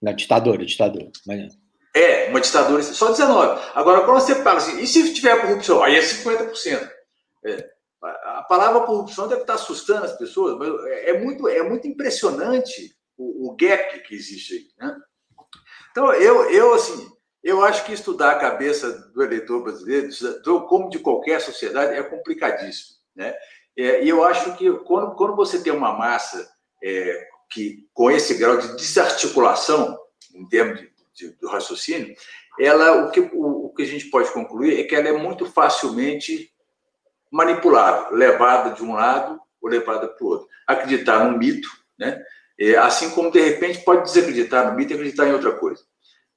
[0.00, 1.10] Na ditadura, ditadura.
[1.26, 1.52] Mas...
[1.94, 3.60] É, uma ditadura, só 19.
[3.74, 5.82] Agora, quando você fala assim, e se tiver corrupção?
[5.82, 6.88] Aí é 50%.
[7.44, 7.70] É,
[8.02, 12.94] a palavra corrupção deve estar assustando as pessoas, mas é, é muito, é muito impressionante
[13.16, 14.66] o, o gap que existe aí.
[14.78, 14.96] Né?
[15.90, 17.10] Então, eu, eu, assim,
[17.42, 20.08] eu acho que estudar a cabeça do eleitor brasileiro,
[20.68, 22.96] como de qualquer sociedade, é complicadíssimo.
[23.14, 23.34] Né?
[23.76, 26.48] É, e eu acho que quando, quando você tem uma massa
[26.82, 29.98] é, que com esse grau de desarticulação,
[30.34, 32.14] em termos de de, do raciocínio,
[32.58, 35.46] ela, o que, o, o que a gente pode concluir é que ela é muito
[35.46, 36.50] facilmente
[37.30, 40.48] manipulável, levada de um lado ou levada para o outro.
[40.66, 42.20] Acreditar num mito, né?
[42.58, 45.82] É, assim como de repente pode desacreditar no mito e acreditar em outra coisa.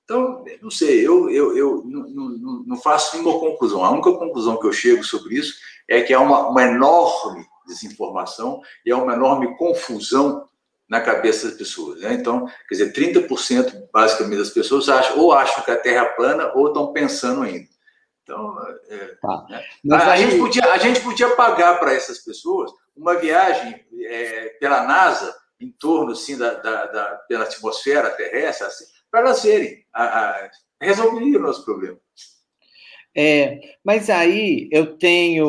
[0.06, 3.84] Então, não sei, eu, eu, eu não, não, não, faço nenhuma conclusão.
[3.84, 5.56] A única conclusão que eu chego sobre isso
[5.88, 10.47] é que há uma, uma enorme desinformação e há uma enorme confusão
[10.89, 12.02] na cabeça das pessoas.
[12.02, 12.13] Né?
[12.13, 16.52] Então, quer dizer, 30% basicamente das pessoas acham, ou acham que a Terra é plana
[16.56, 17.67] ou estão pensando ainda.
[18.24, 18.56] Então,
[18.88, 19.46] é, tá.
[19.50, 19.63] né?
[19.91, 24.84] a, a, gente podia, a gente podia pagar para essas pessoas uma viagem é, pela
[24.84, 30.04] NASA em torno assim, da, da, da pela atmosfera terrestre, assim, para elas verem, a,
[30.04, 31.98] a, resolver o nosso problema.
[33.15, 35.47] É, mas aí eu tenho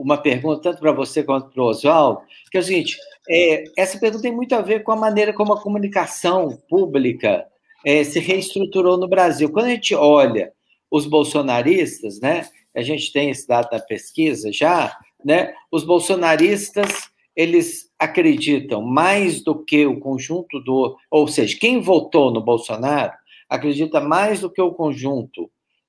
[0.00, 3.98] uma pergunta, tanto para você quanto para o Oswaldo, que é o seguinte: é, essa
[3.98, 7.46] pergunta tem muito a ver com a maneira como a comunicação pública
[7.84, 9.50] é, se reestruturou no Brasil.
[9.50, 10.52] Quando a gente olha
[10.90, 17.88] os bolsonaristas, né, a gente tem esse dado da pesquisa já, né, os bolsonaristas eles
[17.98, 23.12] acreditam mais do que o conjunto do, ou seja, quem votou no Bolsonaro
[23.48, 25.48] acredita mais do que o conjunto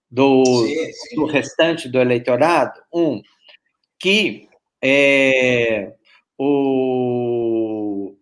[0.10, 1.16] do, sim, sim.
[1.16, 3.22] do restante do eleitorado, um
[4.00, 4.48] que
[4.82, 5.94] é,
[6.38, 8.16] o,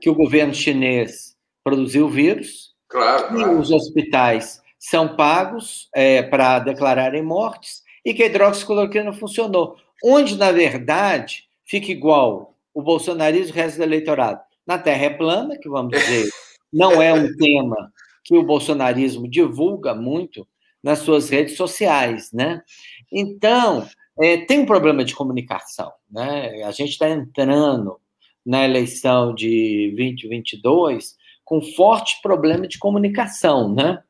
[0.00, 3.58] que o governo chinês produziu o vírus, claro, claro.
[3.58, 9.76] os hospitais são pagos é, para declararem mortes e que a hidroxicloroquina não funcionou.
[10.02, 14.40] Onde, na verdade, fica igual o bolsonarismo e o resto do eleitorado.
[14.66, 16.28] Na Terra é plana, que vamos dizer,
[16.72, 17.92] não é um tema
[18.24, 20.46] que o bolsonarismo divulga muito
[20.82, 22.62] nas suas redes sociais, né?
[23.12, 23.86] Então,
[24.20, 25.92] é, tem um problema de comunicação.
[26.10, 26.62] Né?
[26.62, 27.98] A gente está entrando
[28.44, 33.72] na eleição de 2022 com forte problema de comunicação.
[33.74, 34.02] Né?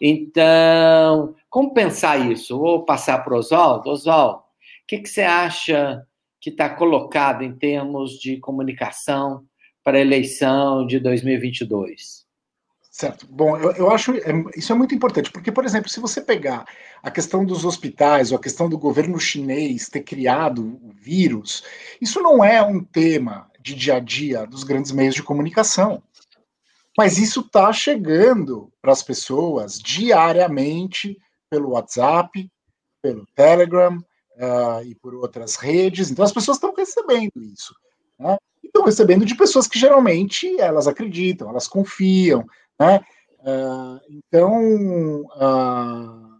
[0.00, 2.58] Então, como pensar isso?
[2.58, 3.90] Vou passar para o Oswaldo.
[3.90, 4.42] Oswaldo, o
[4.86, 6.02] que, que você acha
[6.40, 9.44] que está colocado em termos de comunicação
[9.82, 12.25] para a eleição de 2022?
[12.96, 13.26] Certo.
[13.28, 16.64] Bom, eu, eu acho é, isso é muito importante, porque, por exemplo, se você pegar
[17.02, 21.62] a questão dos hospitais ou a questão do governo chinês ter criado o vírus,
[22.00, 26.02] isso não é um tema de dia a dia dos grandes meios de comunicação.
[26.96, 31.18] Mas isso está chegando para as pessoas diariamente
[31.50, 32.50] pelo WhatsApp,
[33.02, 36.10] pelo Telegram uh, e por outras redes.
[36.10, 37.74] Então as pessoas estão recebendo isso.
[38.18, 38.38] Né?
[38.64, 42.46] Estão recebendo de pessoas que geralmente elas acreditam, elas confiam,
[42.78, 43.00] né?
[43.40, 46.36] Uh, então, uh,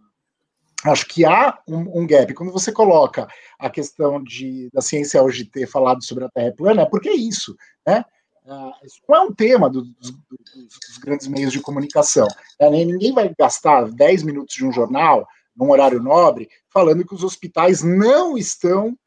[0.83, 2.33] acho que há um, um, gap.
[2.33, 6.81] Quando você coloca a questão de, da ciência hoje ter falado sobre a Terra plana,
[6.81, 7.55] é porque é isso.
[7.85, 8.03] Né?
[8.45, 12.27] Uh, isso não é um tema do, dos, dos, dos, grandes meios de comunicação.
[12.59, 12.69] Né?
[12.69, 17.81] Ninguém vai gastar 10 minutos de um jornal, num horário nobre, falando que os hospitais
[17.81, 18.97] não estão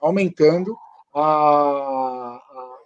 [0.00, 0.76] aumentando
[1.14, 2.33] a,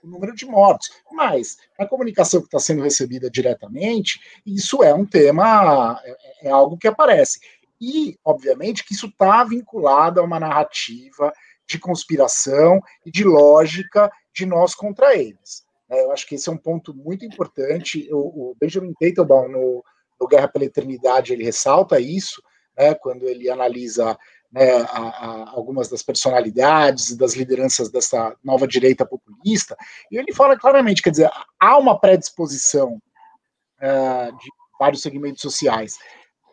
[0.03, 0.91] o número de mortos.
[1.13, 6.77] Mas, na comunicação que está sendo recebida diretamente, isso é um tema, é, é algo
[6.77, 7.41] que aparece.
[7.81, 11.33] E, obviamente, que isso está vinculado a uma narrativa
[11.69, 15.65] de conspiração e de lógica de nós contra eles.
[15.91, 18.09] É, eu acho que esse é um ponto muito importante.
[18.13, 19.85] O, o Benjamin Teitelbaum, no,
[20.21, 22.43] no Guerra pela Eternidade, ele ressalta isso,
[22.77, 24.19] né, quando ele analisa
[24.51, 29.77] né, a, a algumas das personalidades e das lideranças dessa nova direita populista,
[30.11, 31.31] e ele fala claramente, quer dizer,
[31.61, 35.99] há uma predisposição uh, de vários segmentos sociais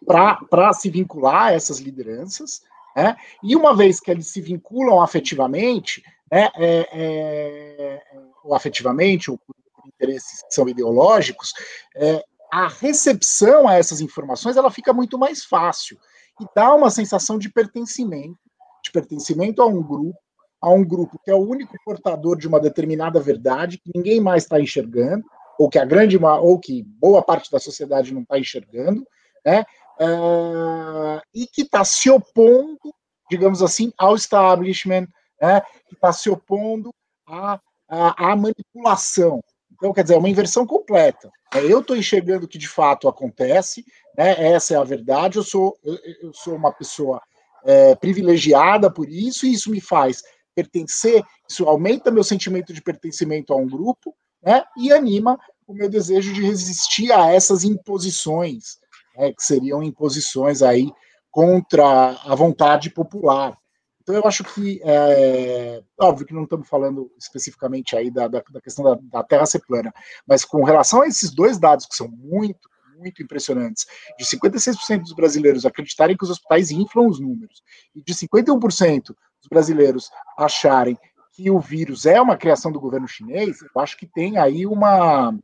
[0.05, 2.61] para se vincular a essas lideranças,
[2.95, 8.03] né, e uma vez que eles se vinculam afetivamente, né, é, é,
[8.43, 9.55] ou afetivamente, ou por
[9.87, 11.53] interesses que são ideológicos,
[11.95, 15.97] é, a recepção a essas informações ela fica muito mais fácil
[16.41, 18.37] e dá uma sensação de pertencimento,
[18.83, 20.17] de pertencimento a um grupo,
[20.61, 24.43] a um grupo que é o único portador de uma determinada verdade que ninguém mais
[24.43, 25.23] está enxergando,
[25.57, 29.05] ou que a grande ou que boa parte da sociedade não está enxergando,
[29.45, 29.63] né?
[29.97, 32.93] Uh, e que está se opondo,
[33.29, 35.07] digamos assim, ao establishment,
[35.41, 35.61] né?
[35.87, 36.93] Que está se opondo
[37.25, 39.41] à, à, à manipulação,
[39.75, 41.29] então, quer dizer, é uma inversão completa.
[41.53, 43.85] É, eu estou enxergando o que de fato acontece,
[44.17, 44.53] né?
[44.53, 47.21] essa é a verdade, eu sou, eu, sou uma pessoa
[47.63, 50.23] é, privilegiada por isso, e isso me faz
[50.53, 54.63] pertencer, isso aumenta meu sentimento de pertencimento a um grupo, né?
[54.77, 58.77] e anima o meu desejo de resistir a essas imposições,
[59.17, 59.33] né?
[59.33, 60.91] que seriam imposições aí
[61.31, 63.57] contra a vontade popular.
[64.01, 68.61] Então, eu acho que, é, óbvio que não estamos falando especificamente aí da, da, da
[68.61, 69.91] questão da, da, Terra ser plana,
[70.27, 73.85] mas com relação a esses dois dados que são muito, muito impressionantes,
[74.17, 77.63] de 56% dos brasileiros acreditarem que os hospitais inflam os números,
[77.95, 80.97] e de 51% dos brasileiros acharem
[81.31, 85.37] que o vírus é uma criação do governo chinês, eu acho que tem aí uma,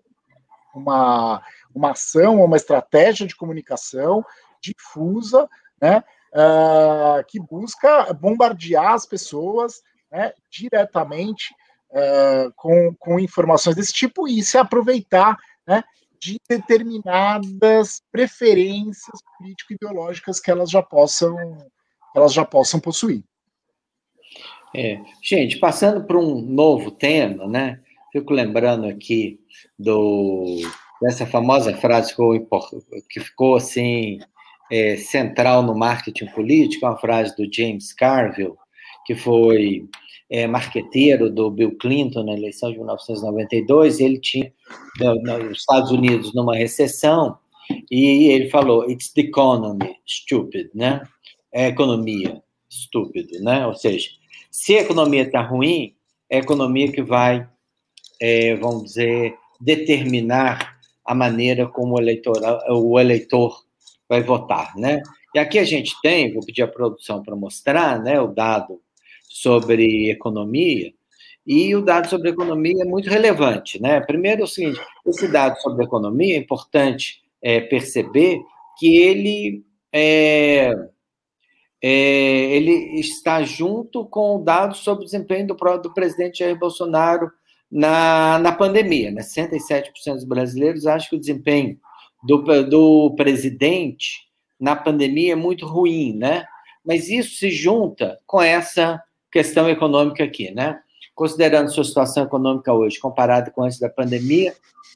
[0.73, 1.43] uma,
[1.75, 4.25] uma ação, uma estratégia de comunicação
[4.61, 5.49] difusa,
[5.81, 11.53] né, uh, que busca bombardear as pessoas né, diretamente
[11.89, 15.37] uh, com, com informações desse tipo e se aproveitar
[15.67, 15.83] né,
[16.21, 21.35] de determinadas preferências político-ideológicas que elas já possam
[22.15, 23.23] elas já possam possuir.
[24.75, 25.01] É.
[25.23, 27.79] Gente, passando para um novo tema, né?
[28.11, 29.39] Fico lembrando aqui
[29.79, 30.59] do
[31.01, 32.39] dessa famosa frase que ficou,
[33.09, 34.19] que ficou assim
[34.71, 38.53] é, central no marketing político, uma frase do James Carville,
[39.05, 39.89] que foi
[40.31, 43.99] é, marqueteiro do Bill Clinton na eleição de 1992.
[43.99, 44.51] Ele tinha
[44.97, 47.37] nos Estados Unidos numa recessão
[47.91, 51.03] e ele falou: "It's the economy, stupid", né?
[51.53, 53.67] É a economia, estúpido, né?
[53.67, 54.09] Ou seja,
[54.49, 55.93] se a economia está ruim,
[56.29, 57.45] é a economia que vai,
[58.21, 62.39] é, vamos dizer, determinar a maneira como o eleitor,
[62.69, 63.65] o eleitor
[64.07, 65.01] vai votar, né?
[65.35, 68.81] E aqui a gente tem, vou pedir a produção para mostrar, né, o dado
[69.31, 70.93] sobre economia,
[71.47, 74.01] e o dado sobre economia é muito relevante, né?
[74.01, 78.41] Primeiro é o seguinte, esse dado sobre economia é importante é, perceber
[78.77, 80.71] que ele é,
[81.81, 87.31] é, ele está junto com o dado sobre o desempenho do, do presidente Jair Bolsonaro
[87.71, 89.11] na, na pandemia.
[89.11, 89.21] Né?
[89.21, 91.79] 67% dos brasileiros acham que o desempenho
[92.23, 94.27] do, do presidente
[94.59, 96.45] na pandemia é muito ruim, né?
[96.85, 100.79] Mas isso se junta com essa questão econômica aqui, né?
[101.15, 104.55] Considerando sua situação econômica hoje, comparada com antes da pandemia,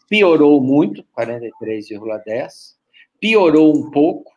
[0.09, 2.75] piorou muito, 43,10,
[3.19, 4.31] piorou um pouco,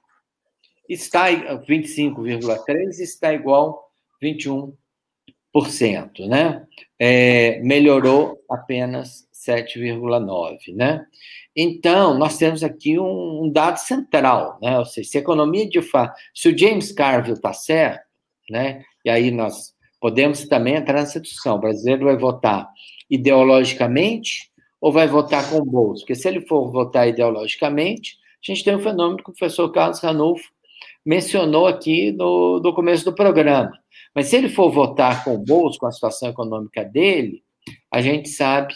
[0.89, 3.91] está 25,3 está igual
[4.23, 4.73] 21%,
[6.27, 6.67] né?
[6.99, 11.07] É, melhorou apenas 7,9, né?
[11.55, 14.79] Então, nós temos aqui um, um, dado central, né?
[14.79, 18.07] Ou seja, se a economia de fato, se o James Carville está certo,
[18.51, 18.85] né?
[19.05, 21.57] E aí nós podemos também entrar nessa discussão.
[21.57, 22.69] O brasileiro vai votar
[23.11, 26.03] ideologicamente ou vai votar com o bolso?
[26.03, 30.01] Porque se ele for votar ideologicamente, a gente tem um fenômeno que o professor Carlos
[30.01, 30.49] Ranulfo
[31.05, 33.73] mencionou aqui no, no começo do programa.
[34.15, 37.43] Mas se ele for votar com o bolso, com a situação econômica dele,
[37.91, 38.75] a gente sabe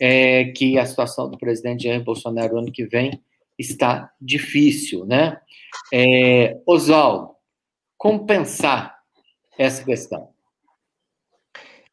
[0.00, 3.22] é, que a situação do presidente Jair Bolsonaro ano que vem
[3.58, 5.40] está difícil, né?
[5.92, 7.30] É, Oswaldo,
[7.96, 8.98] como pensar
[9.58, 10.31] essa questão?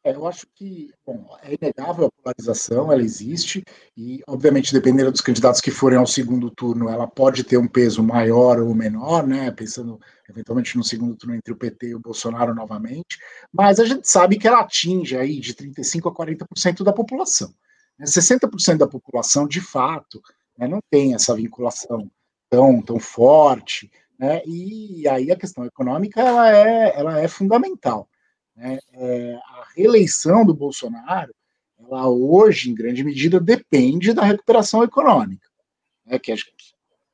[0.02, 3.62] É, eu acho que, bom, é inegável a polarização, ela existe,
[3.94, 8.02] e, obviamente, dependendo dos candidatos que forem ao segundo turno, ela pode ter um peso
[8.02, 12.54] maior ou menor, né, pensando, eventualmente, no segundo turno entre o PT e o Bolsonaro
[12.54, 13.18] novamente,
[13.52, 17.52] mas a gente sabe que ela atinge aí de 35% a 40% da população.
[18.02, 20.22] 60% da população, de fato,
[20.56, 22.10] né, não tem essa vinculação
[22.48, 28.08] tão, tão forte, né, e aí a questão econômica ela é, ela é fundamental.
[28.56, 31.34] Né, é, a reeleição do Bolsonaro,
[31.78, 35.48] ela hoje, em grande medida, depende da recuperação econômica,
[36.04, 36.36] né, que, a,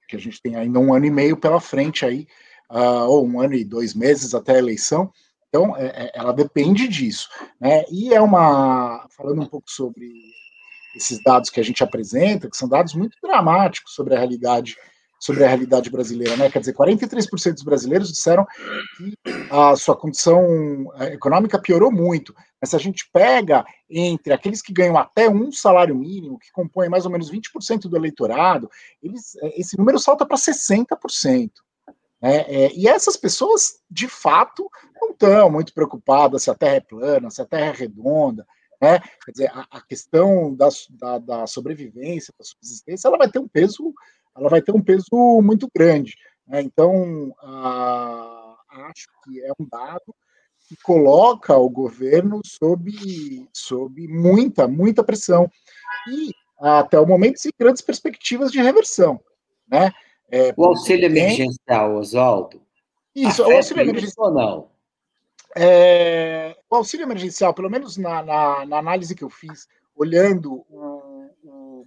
[0.09, 2.27] que a gente tem ainda um ano e meio pela frente aí
[2.71, 5.13] uh, ou um ano e dois meses até a eleição.
[5.49, 7.29] Então, é, é, ela depende disso.
[7.61, 7.85] Né?
[7.91, 9.07] E é uma.
[9.17, 10.11] Falando um pouco sobre
[10.95, 14.77] esses dados que a gente apresenta, que são dados muito dramáticos sobre a realidade
[15.27, 16.49] sobre a realidade brasileira, né?
[16.51, 18.47] Quer dizer, 43% dos brasileiros disseram
[18.97, 19.13] que
[19.51, 22.35] a sua condição eh, econômica piorou muito.
[22.61, 26.89] Mas se a gente pega entre aqueles que ganham até um salário mínimo, que compõem
[26.89, 28.71] mais ou menos 20% do eleitorado,
[29.03, 31.51] eles, eh, esse número salta para 60%.
[32.23, 32.37] Né?
[32.49, 34.71] É, e essas pessoas, de fato,
[35.01, 38.47] não estão muito preocupadas se a Terra é plana, se a Terra é redonda.
[38.81, 39.01] Né?
[39.25, 43.49] Quer dizer, a, a questão da, da, da, sobrevivência, da subsistência, ela vai ter um
[43.49, 43.93] peso,
[44.37, 45.07] ela vai ter um peso
[45.43, 46.17] muito grande.
[46.47, 46.63] Né?
[46.63, 48.57] Então, a,
[48.91, 50.15] acho que é um dado
[50.69, 52.91] que coloca o governo sob,
[53.53, 55.51] sob muita, muita pressão.
[56.09, 59.21] E, até o momento, sem grandes perspectivas de reversão.
[59.69, 59.93] Né?
[60.29, 61.23] É, o auxílio tem...
[61.23, 62.61] emergencial, Oswaldo?
[63.15, 64.27] Isso, o auxílio emergencial.
[64.27, 64.69] Ou não?
[65.57, 70.77] É, o auxílio emergencial, pelo menos na, na, na análise que eu fiz, olhando o,
[70.79, 70.96] o,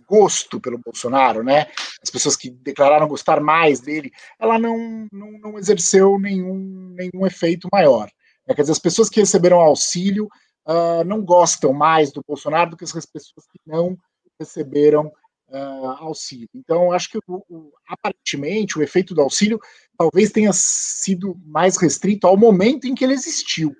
[0.09, 1.67] gosto pelo Bolsonaro, né?
[2.01, 7.69] As pessoas que declararam gostar mais dele, ela não, não, não exerceu nenhum, nenhum efeito
[7.71, 8.09] maior.
[8.47, 10.27] É, quer dizer, as pessoas que receberam auxílio
[10.67, 13.95] uh, não gostam mais do Bolsonaro do que as pessoas que não
[14.39, 15.11] receberam
[15.49, 16.49] uh, auxílio.
[16.55, 19.59] Então, acho que o, o, aparentemente o efeito do auxílio
[19.95, 23.75] talvez tenha sido mais restrito ao momento em que ele existiu.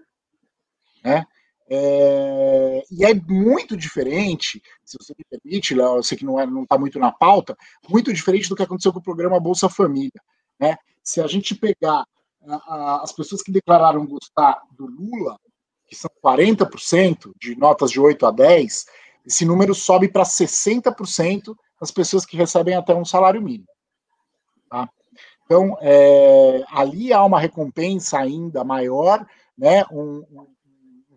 [1.04, 1.26] Né?
[1.72, 6.52] É, e é muito diferente, se você me permite, Léo, eu sei que não está
[6.52, 7.56] não tá muito na pauta,
[7.88, 10.20] muito diferente do que aconteceu com o programa Bolsa Família.
[10.60, 10.76] Né?
[11.04, 12.06] Se a gente pegar
[12.48, 15.40] a, a, as pessoas que declararam gostar do Lula,
[15.86, 18.86] que são 40% de notas de 8 a 10,
[19.26, 23.68] esse número sobe para 60% das pessoas que recebem até um salário mínimo.
[24.70, 24.90] Tá?
[25.46, 29.26] Então, é, ali há uma recompensa ainda maior,
[29.58, 30.48] né, um, um,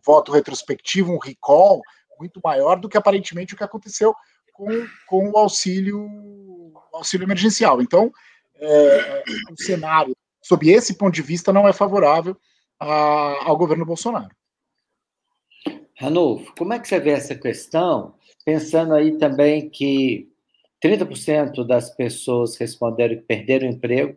[0.05, 1.83] voto retrospectivo, um recall
[2.19, 4.15] muito maior do que aparentemente o que aconteceu
[4.53, 4.67] com,
[5.09, 6.09] com o auxílio,
[6.93, 7.83] auxílio emergencial.
[7.83, 8.13] Então,
[8.57, 12.37] é, o cenário, sob esse ponto de vista, não é favorável
[12.79, 14.35] a, ao governo Bolsonaro.
[15.99, 20.29] Ranulfo, como é que você vê essa questão, pensando aí também que
[20.83, 24.17] 30% das pessoas responderam que perderam emprego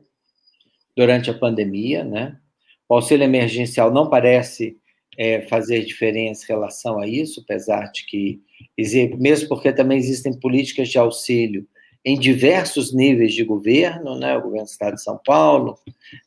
[0.95, 2.39] durante a pandemia, né?
[2.87, 4.79] O auxílio emergencial não parece
[5.17, 8.41] é, fazer diferença em relação a isso, apesar de que,
[9.17, 11.67] mesmo porque também existem políticas de auxílio
[12.03, 14.37] em diversos níveis de governo, né?
[14.37, 15.79] O governo do Estado de São Paulo,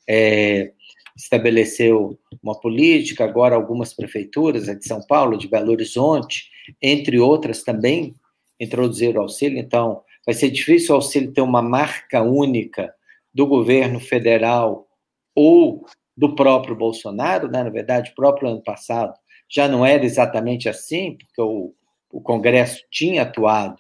[0.09, 0.73] é,
[1.17, 6.51] estabeleceu uma política, agora algumas prefeituras, a de São Paulo, de Belo Horizonte,
[6.83, 8.15] entre outras também,
[8.59, 12.93] introduziram auxílio, então vai ser difícil o auxílio ter uma marca única
[13.33, 14.89] do governo federal
[15.35, 15.87] ou
[16.19, 17.63] do próprio Bolsonaro, né?
[17.63, 19.15] na verdade, o próprio ano passado
[19.49, 21.73] já não era exatamente assim, porque o,
[22.11, 23.77] o Congresso tinha atuado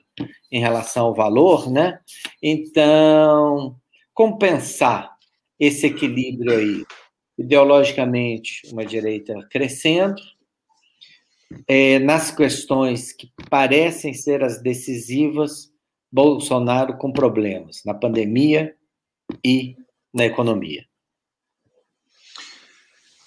[0.51, 1.99] em relação ao valor, né?
[2.41, 3.74] Então,
[4.14, 5.11] compensar
[5.59, 6.84] esse equilíbrio aí
[7.36, 10.22] ideologicamente uma direita crescendo,
[11.66, 15.72] é, nas questões que parecem ser as decisivas,
[16.11, 18.76] Bolsonaro com problemas na pandemia
[19.45, 19.76] e
[20.14, 20.88] na economia.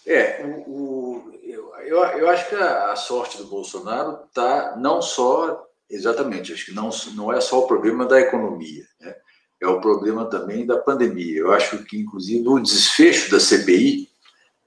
[0.05, 1.31] É, o, o,
[1.83, 6.73] eu, eu acho que a, a sorte do Bolsonaro está não só, exatamente, acho que
[6.73, 9.15] não, não é só o problema da economia, né?
[9.61, 11.39] é o problema também da pandemia.
[11.39, 14.09] Eu acho que, inclusive, o desfecho da CPI,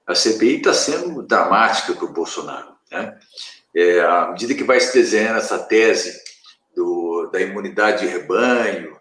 [0.07, 2.75] a CPI está sendo dramática para o Bolsonaro.
[2.89, 3.17] Né?
[3.75, 6.17] É, à medida que vai se desenhando essa tese
[6.73, 8.94] do, da imunidade de rebanho,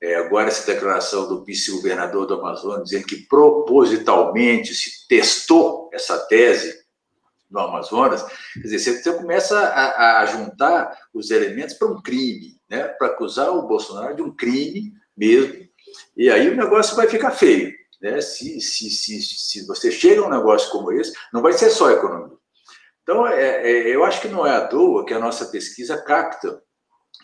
[0.00, 6.86] é, agora essa declaração do vice-governador do Amazonas dizendo que propositalmente se testou essa tese
[7.50, 8.24] no Amazonas,
[8.54, 12.86] quer dizer, você começa a, a juntar os elementos para um crime, né?
[12.88, 15.66] para acusar o Bolsonaro de um crime mesmo.
[16.16, 17.72] E aí o negócio vai ficar feio.
[18.02, 18.20] Né?
[18.20, 21.90] Se, se, se, se você chega a um negócio como esse, não vai ser só
[21.90, 22.36] economia.
[23.02, 26.62] Então, é, é, eu acho que não é à toa que a nossa pesquisa capta,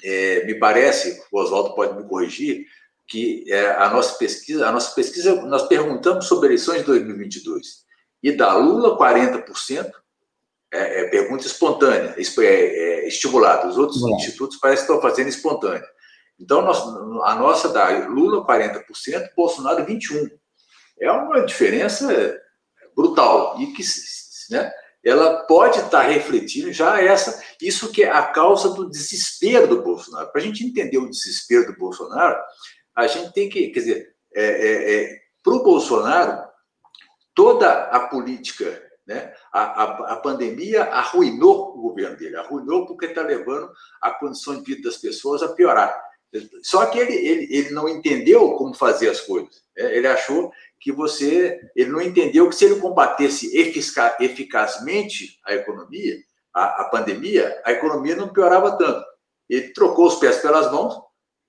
[0.03, 2.67] é, me parece, o Oswaldo pode me corrigir,
[3.07, 7.85] que é, a nossa pesquisa, a nossa pesquisa, nós perguntamos sobre eleições de 2022
[8.23, 9.93] e da Lula 40%,
[10.73, 13.69] é, é, pergunta espontânea, é, é, estimulada.
[13.69, 15.87] Os outros institutos parecem que estão fazendo espontânea.
[16.41, 18.83] Então, nós, a nossa da Lula, 40%,
[19.37, 20.31] Bolsonaro, 21%.
[21.01, 22.41] É uma diferença
[22.97, 23.83] brutal e que
[24.51, 24.73] né,
[25.05, 30.31] ela pode estar refletindo já essa, isso que é a causa do desespero do Bolsonaro.
[30.33, 32.41] Para a gente entender o desespero do Bolsonaro,
[32.97, 36.43] a gente tem que, quer dizer, é, é, é, para o Bolsonaro,
[37.35, 39.35] toda a política, né?
[39.53, 44.63] A, a, a pandemia arruinou o governo dele, arruinou porque está levando a condição de
[44.63, 45.95] vida das pessoas a piorar.
[46.63, 49.63] Só que ele, ele, ele não entendeu como fazer as coisas.
[49.77, 49.97] Né?
[49.97, 51.61] Ele achou que você.
[51.75, 56.17] Ele não entendeu que se ele combatesse efica, eficazmente a economia,
[56.53, 59.05] a, a pandemia, a economia não piorava tanto.
[59.49, 60.95] Ele trocou os pés pelas mãos,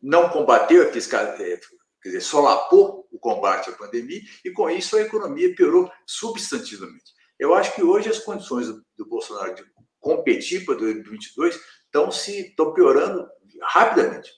[0.01, 1.59] não combateu, é, quer
[2.03, 7.13] dizer, solapou o combate à pandemia, e com isso a economia piorou substantivamente.
[7.39, 9.63] Eu acho que hoje as condições do, do Bolsonaro de
[9.99, 13.27] competir para 2022 estão se estão piorando
[13.61, 14.29] rapidamente.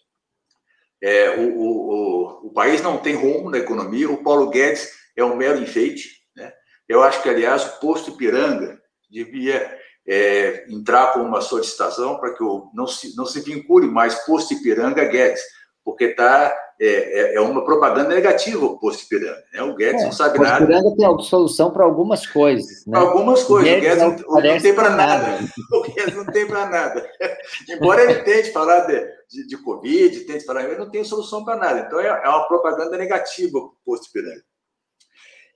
[1.01, 5.35] É, o, o, o, país não tem rumo na economia, o Paulo Guedes é um
[5.35, 6.09] mero enfeite.
[6.35, 6.51] Né?
[6.87, 9.77] Eu acho que, aliás, o posto Ipiranga devia
[10.07, 14.53] é, entrar com uma solicitação para que o, não, se, não se vincule mais posto
[14.53, 15.41] Ipiranga a Guedes,
[15.87, 19.41] porque está é, é, é, uma propaganda negativa o posto Ipiranga.
[19.53, 19.63] Né?
[19.63, 20.59] O Guedes é, não sabe nada.
[20.59, 22.85] O Ipiranga tem solução para algumas coisas.
[22.85, 22.99] Né?
[22.99, 23.71] Algumas coisas.
[23.71, 25.27] O Guedes, o Guedes não, não, tem para nada.
[25.27, 25.47] nada.
[25.71, 27.09] O Guedes não tem para nada.
[27.69, 31.55] Embora ele tente falar de, de, de Covid, tente falar, ele não tem solução para
[31.55, 31.85] nada.
[31.87, 34.43] Então é, é, uma propaganda negativa o posto Ipiranga.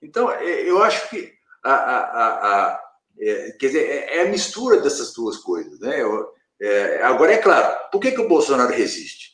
[0.02, 1.30] Então, é, eu acho que
[1.62, 2.30] a, a,
[2.70, 2.82] a,
[3.20, 5.78] é, quer dizer, é, é, a mistura dessas duas coisas.
[5.82, 6.02] Né?
[6.02, 6.32] Eu,
[7.04, 9.31] agora, é claro, por que, que o Bolsonaro resiste?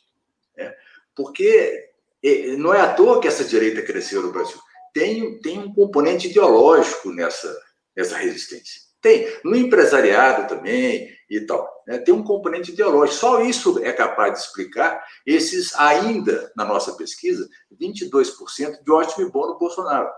[1.18, 1.90] Porque
[2.24, 4.56] é, não é à toa que essa direita cresceu no Brasil.
[4.94, 7.52] Tem, tem um componente ideológico nessa,
[7.96, 8.82] nessa resistência.
[9.00, 11.68] Tem, no empresariado também e tal.
[11.88, 11.98] Né?
[11.98, 13.18] Tem um componente ideológico.
[13.18, 17.48] Só isso é capaz de explicar esses, ainda, na nossa pesquisa,
[17.80, 20.08] 22% de ótimo e bom no Bolsonaro.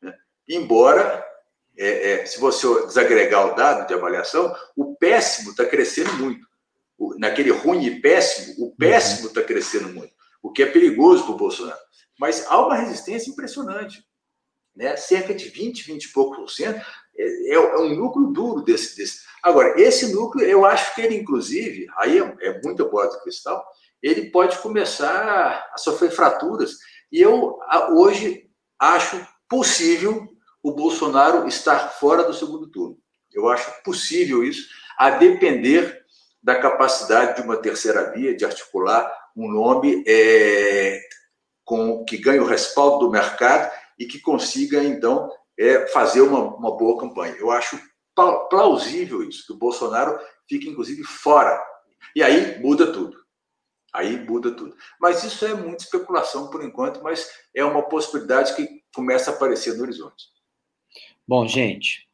[0.00, 0.14] Né?
[0.48, 1.22] Embora,
[1.76, 6.48] é, é, se você desagregar o dado de avaliação, o péssimo está crescendo muito.
[6.98, 11.32] O, naquele ruim e péssimo, o péssimo está crescendo muito o que é perigoso para
[11.32, 11.78] o Bolsonaro.
[12.18, 14.04] Mas há uma resistência impressionante.
[14.74, 14.96] Né?
[14.96, 16.80] Cerca de 20, 20 e poucos por cento
[17.16, 19.20] é, é, é, um núcleo duro desse, desse.
[19.42, 23.64] Agora, esse núcleo, eu acho que ele, inclusive, aí é, é muita bola de cristal,
[24.02, 26.76] ele pode começar a sofrer fraturas.
[27.12, 27.58] E eu,
[27.92, 30.26] hoje, acho possível
[30.62, 32.98] o Bolsonaro estar fora do segundo turno.
[33.32, 36.00] Eu acho possível isso, a depender
[36.42, 41.00] da capacidade de uma terceira via de articular um nome é,
[41.64, 46.76] com, que ganhe o respaldo do mercado e que consiga, então, é, fazer uma, uma
[46.76, 47.34] boa campanha.
[47.38, 47.78] Eu acho
[48.48, 50.18] plausível isso, que o Bolsonaro
[50.48, 51.62] fique, inclusive, fora.
[52.14, 53.16] E aí muda tudo.
[53.92, 54.74] Aí muda tudo.
[55.00, 59.74] Mas isso é muita especulação por enquanto, mas é uma possibilidade que começa a aparecer
[59.74, 60.24] no horizonte.
[61.26, 62.08] Bom, gente,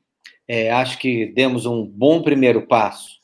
[0.48, 3.16] é, acho que demos um bom primeiro passo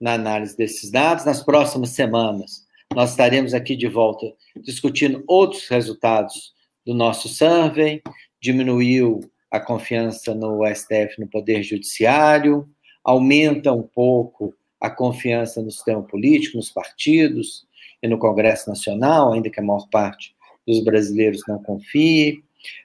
[0.00, 1.24] na análise desses dados.
[1.24, 4.26] Nas próximas semanas, nós estaremos aqui de volta
[4.56, 8.02] discutindo outros resultados do nosso survey.
[8.40, 9.20] Diminuiu
[9.50, 12.66] a confiança no STF, no Poder Judiciário,
[13.04, 17.66] aumenta um pouco a confiança no sistema político, nos partidos
[18.02, 20.34] e no Congresso Nacional, ainda que a maior parte
[20.66, 22.42] dos brasileiros não confie.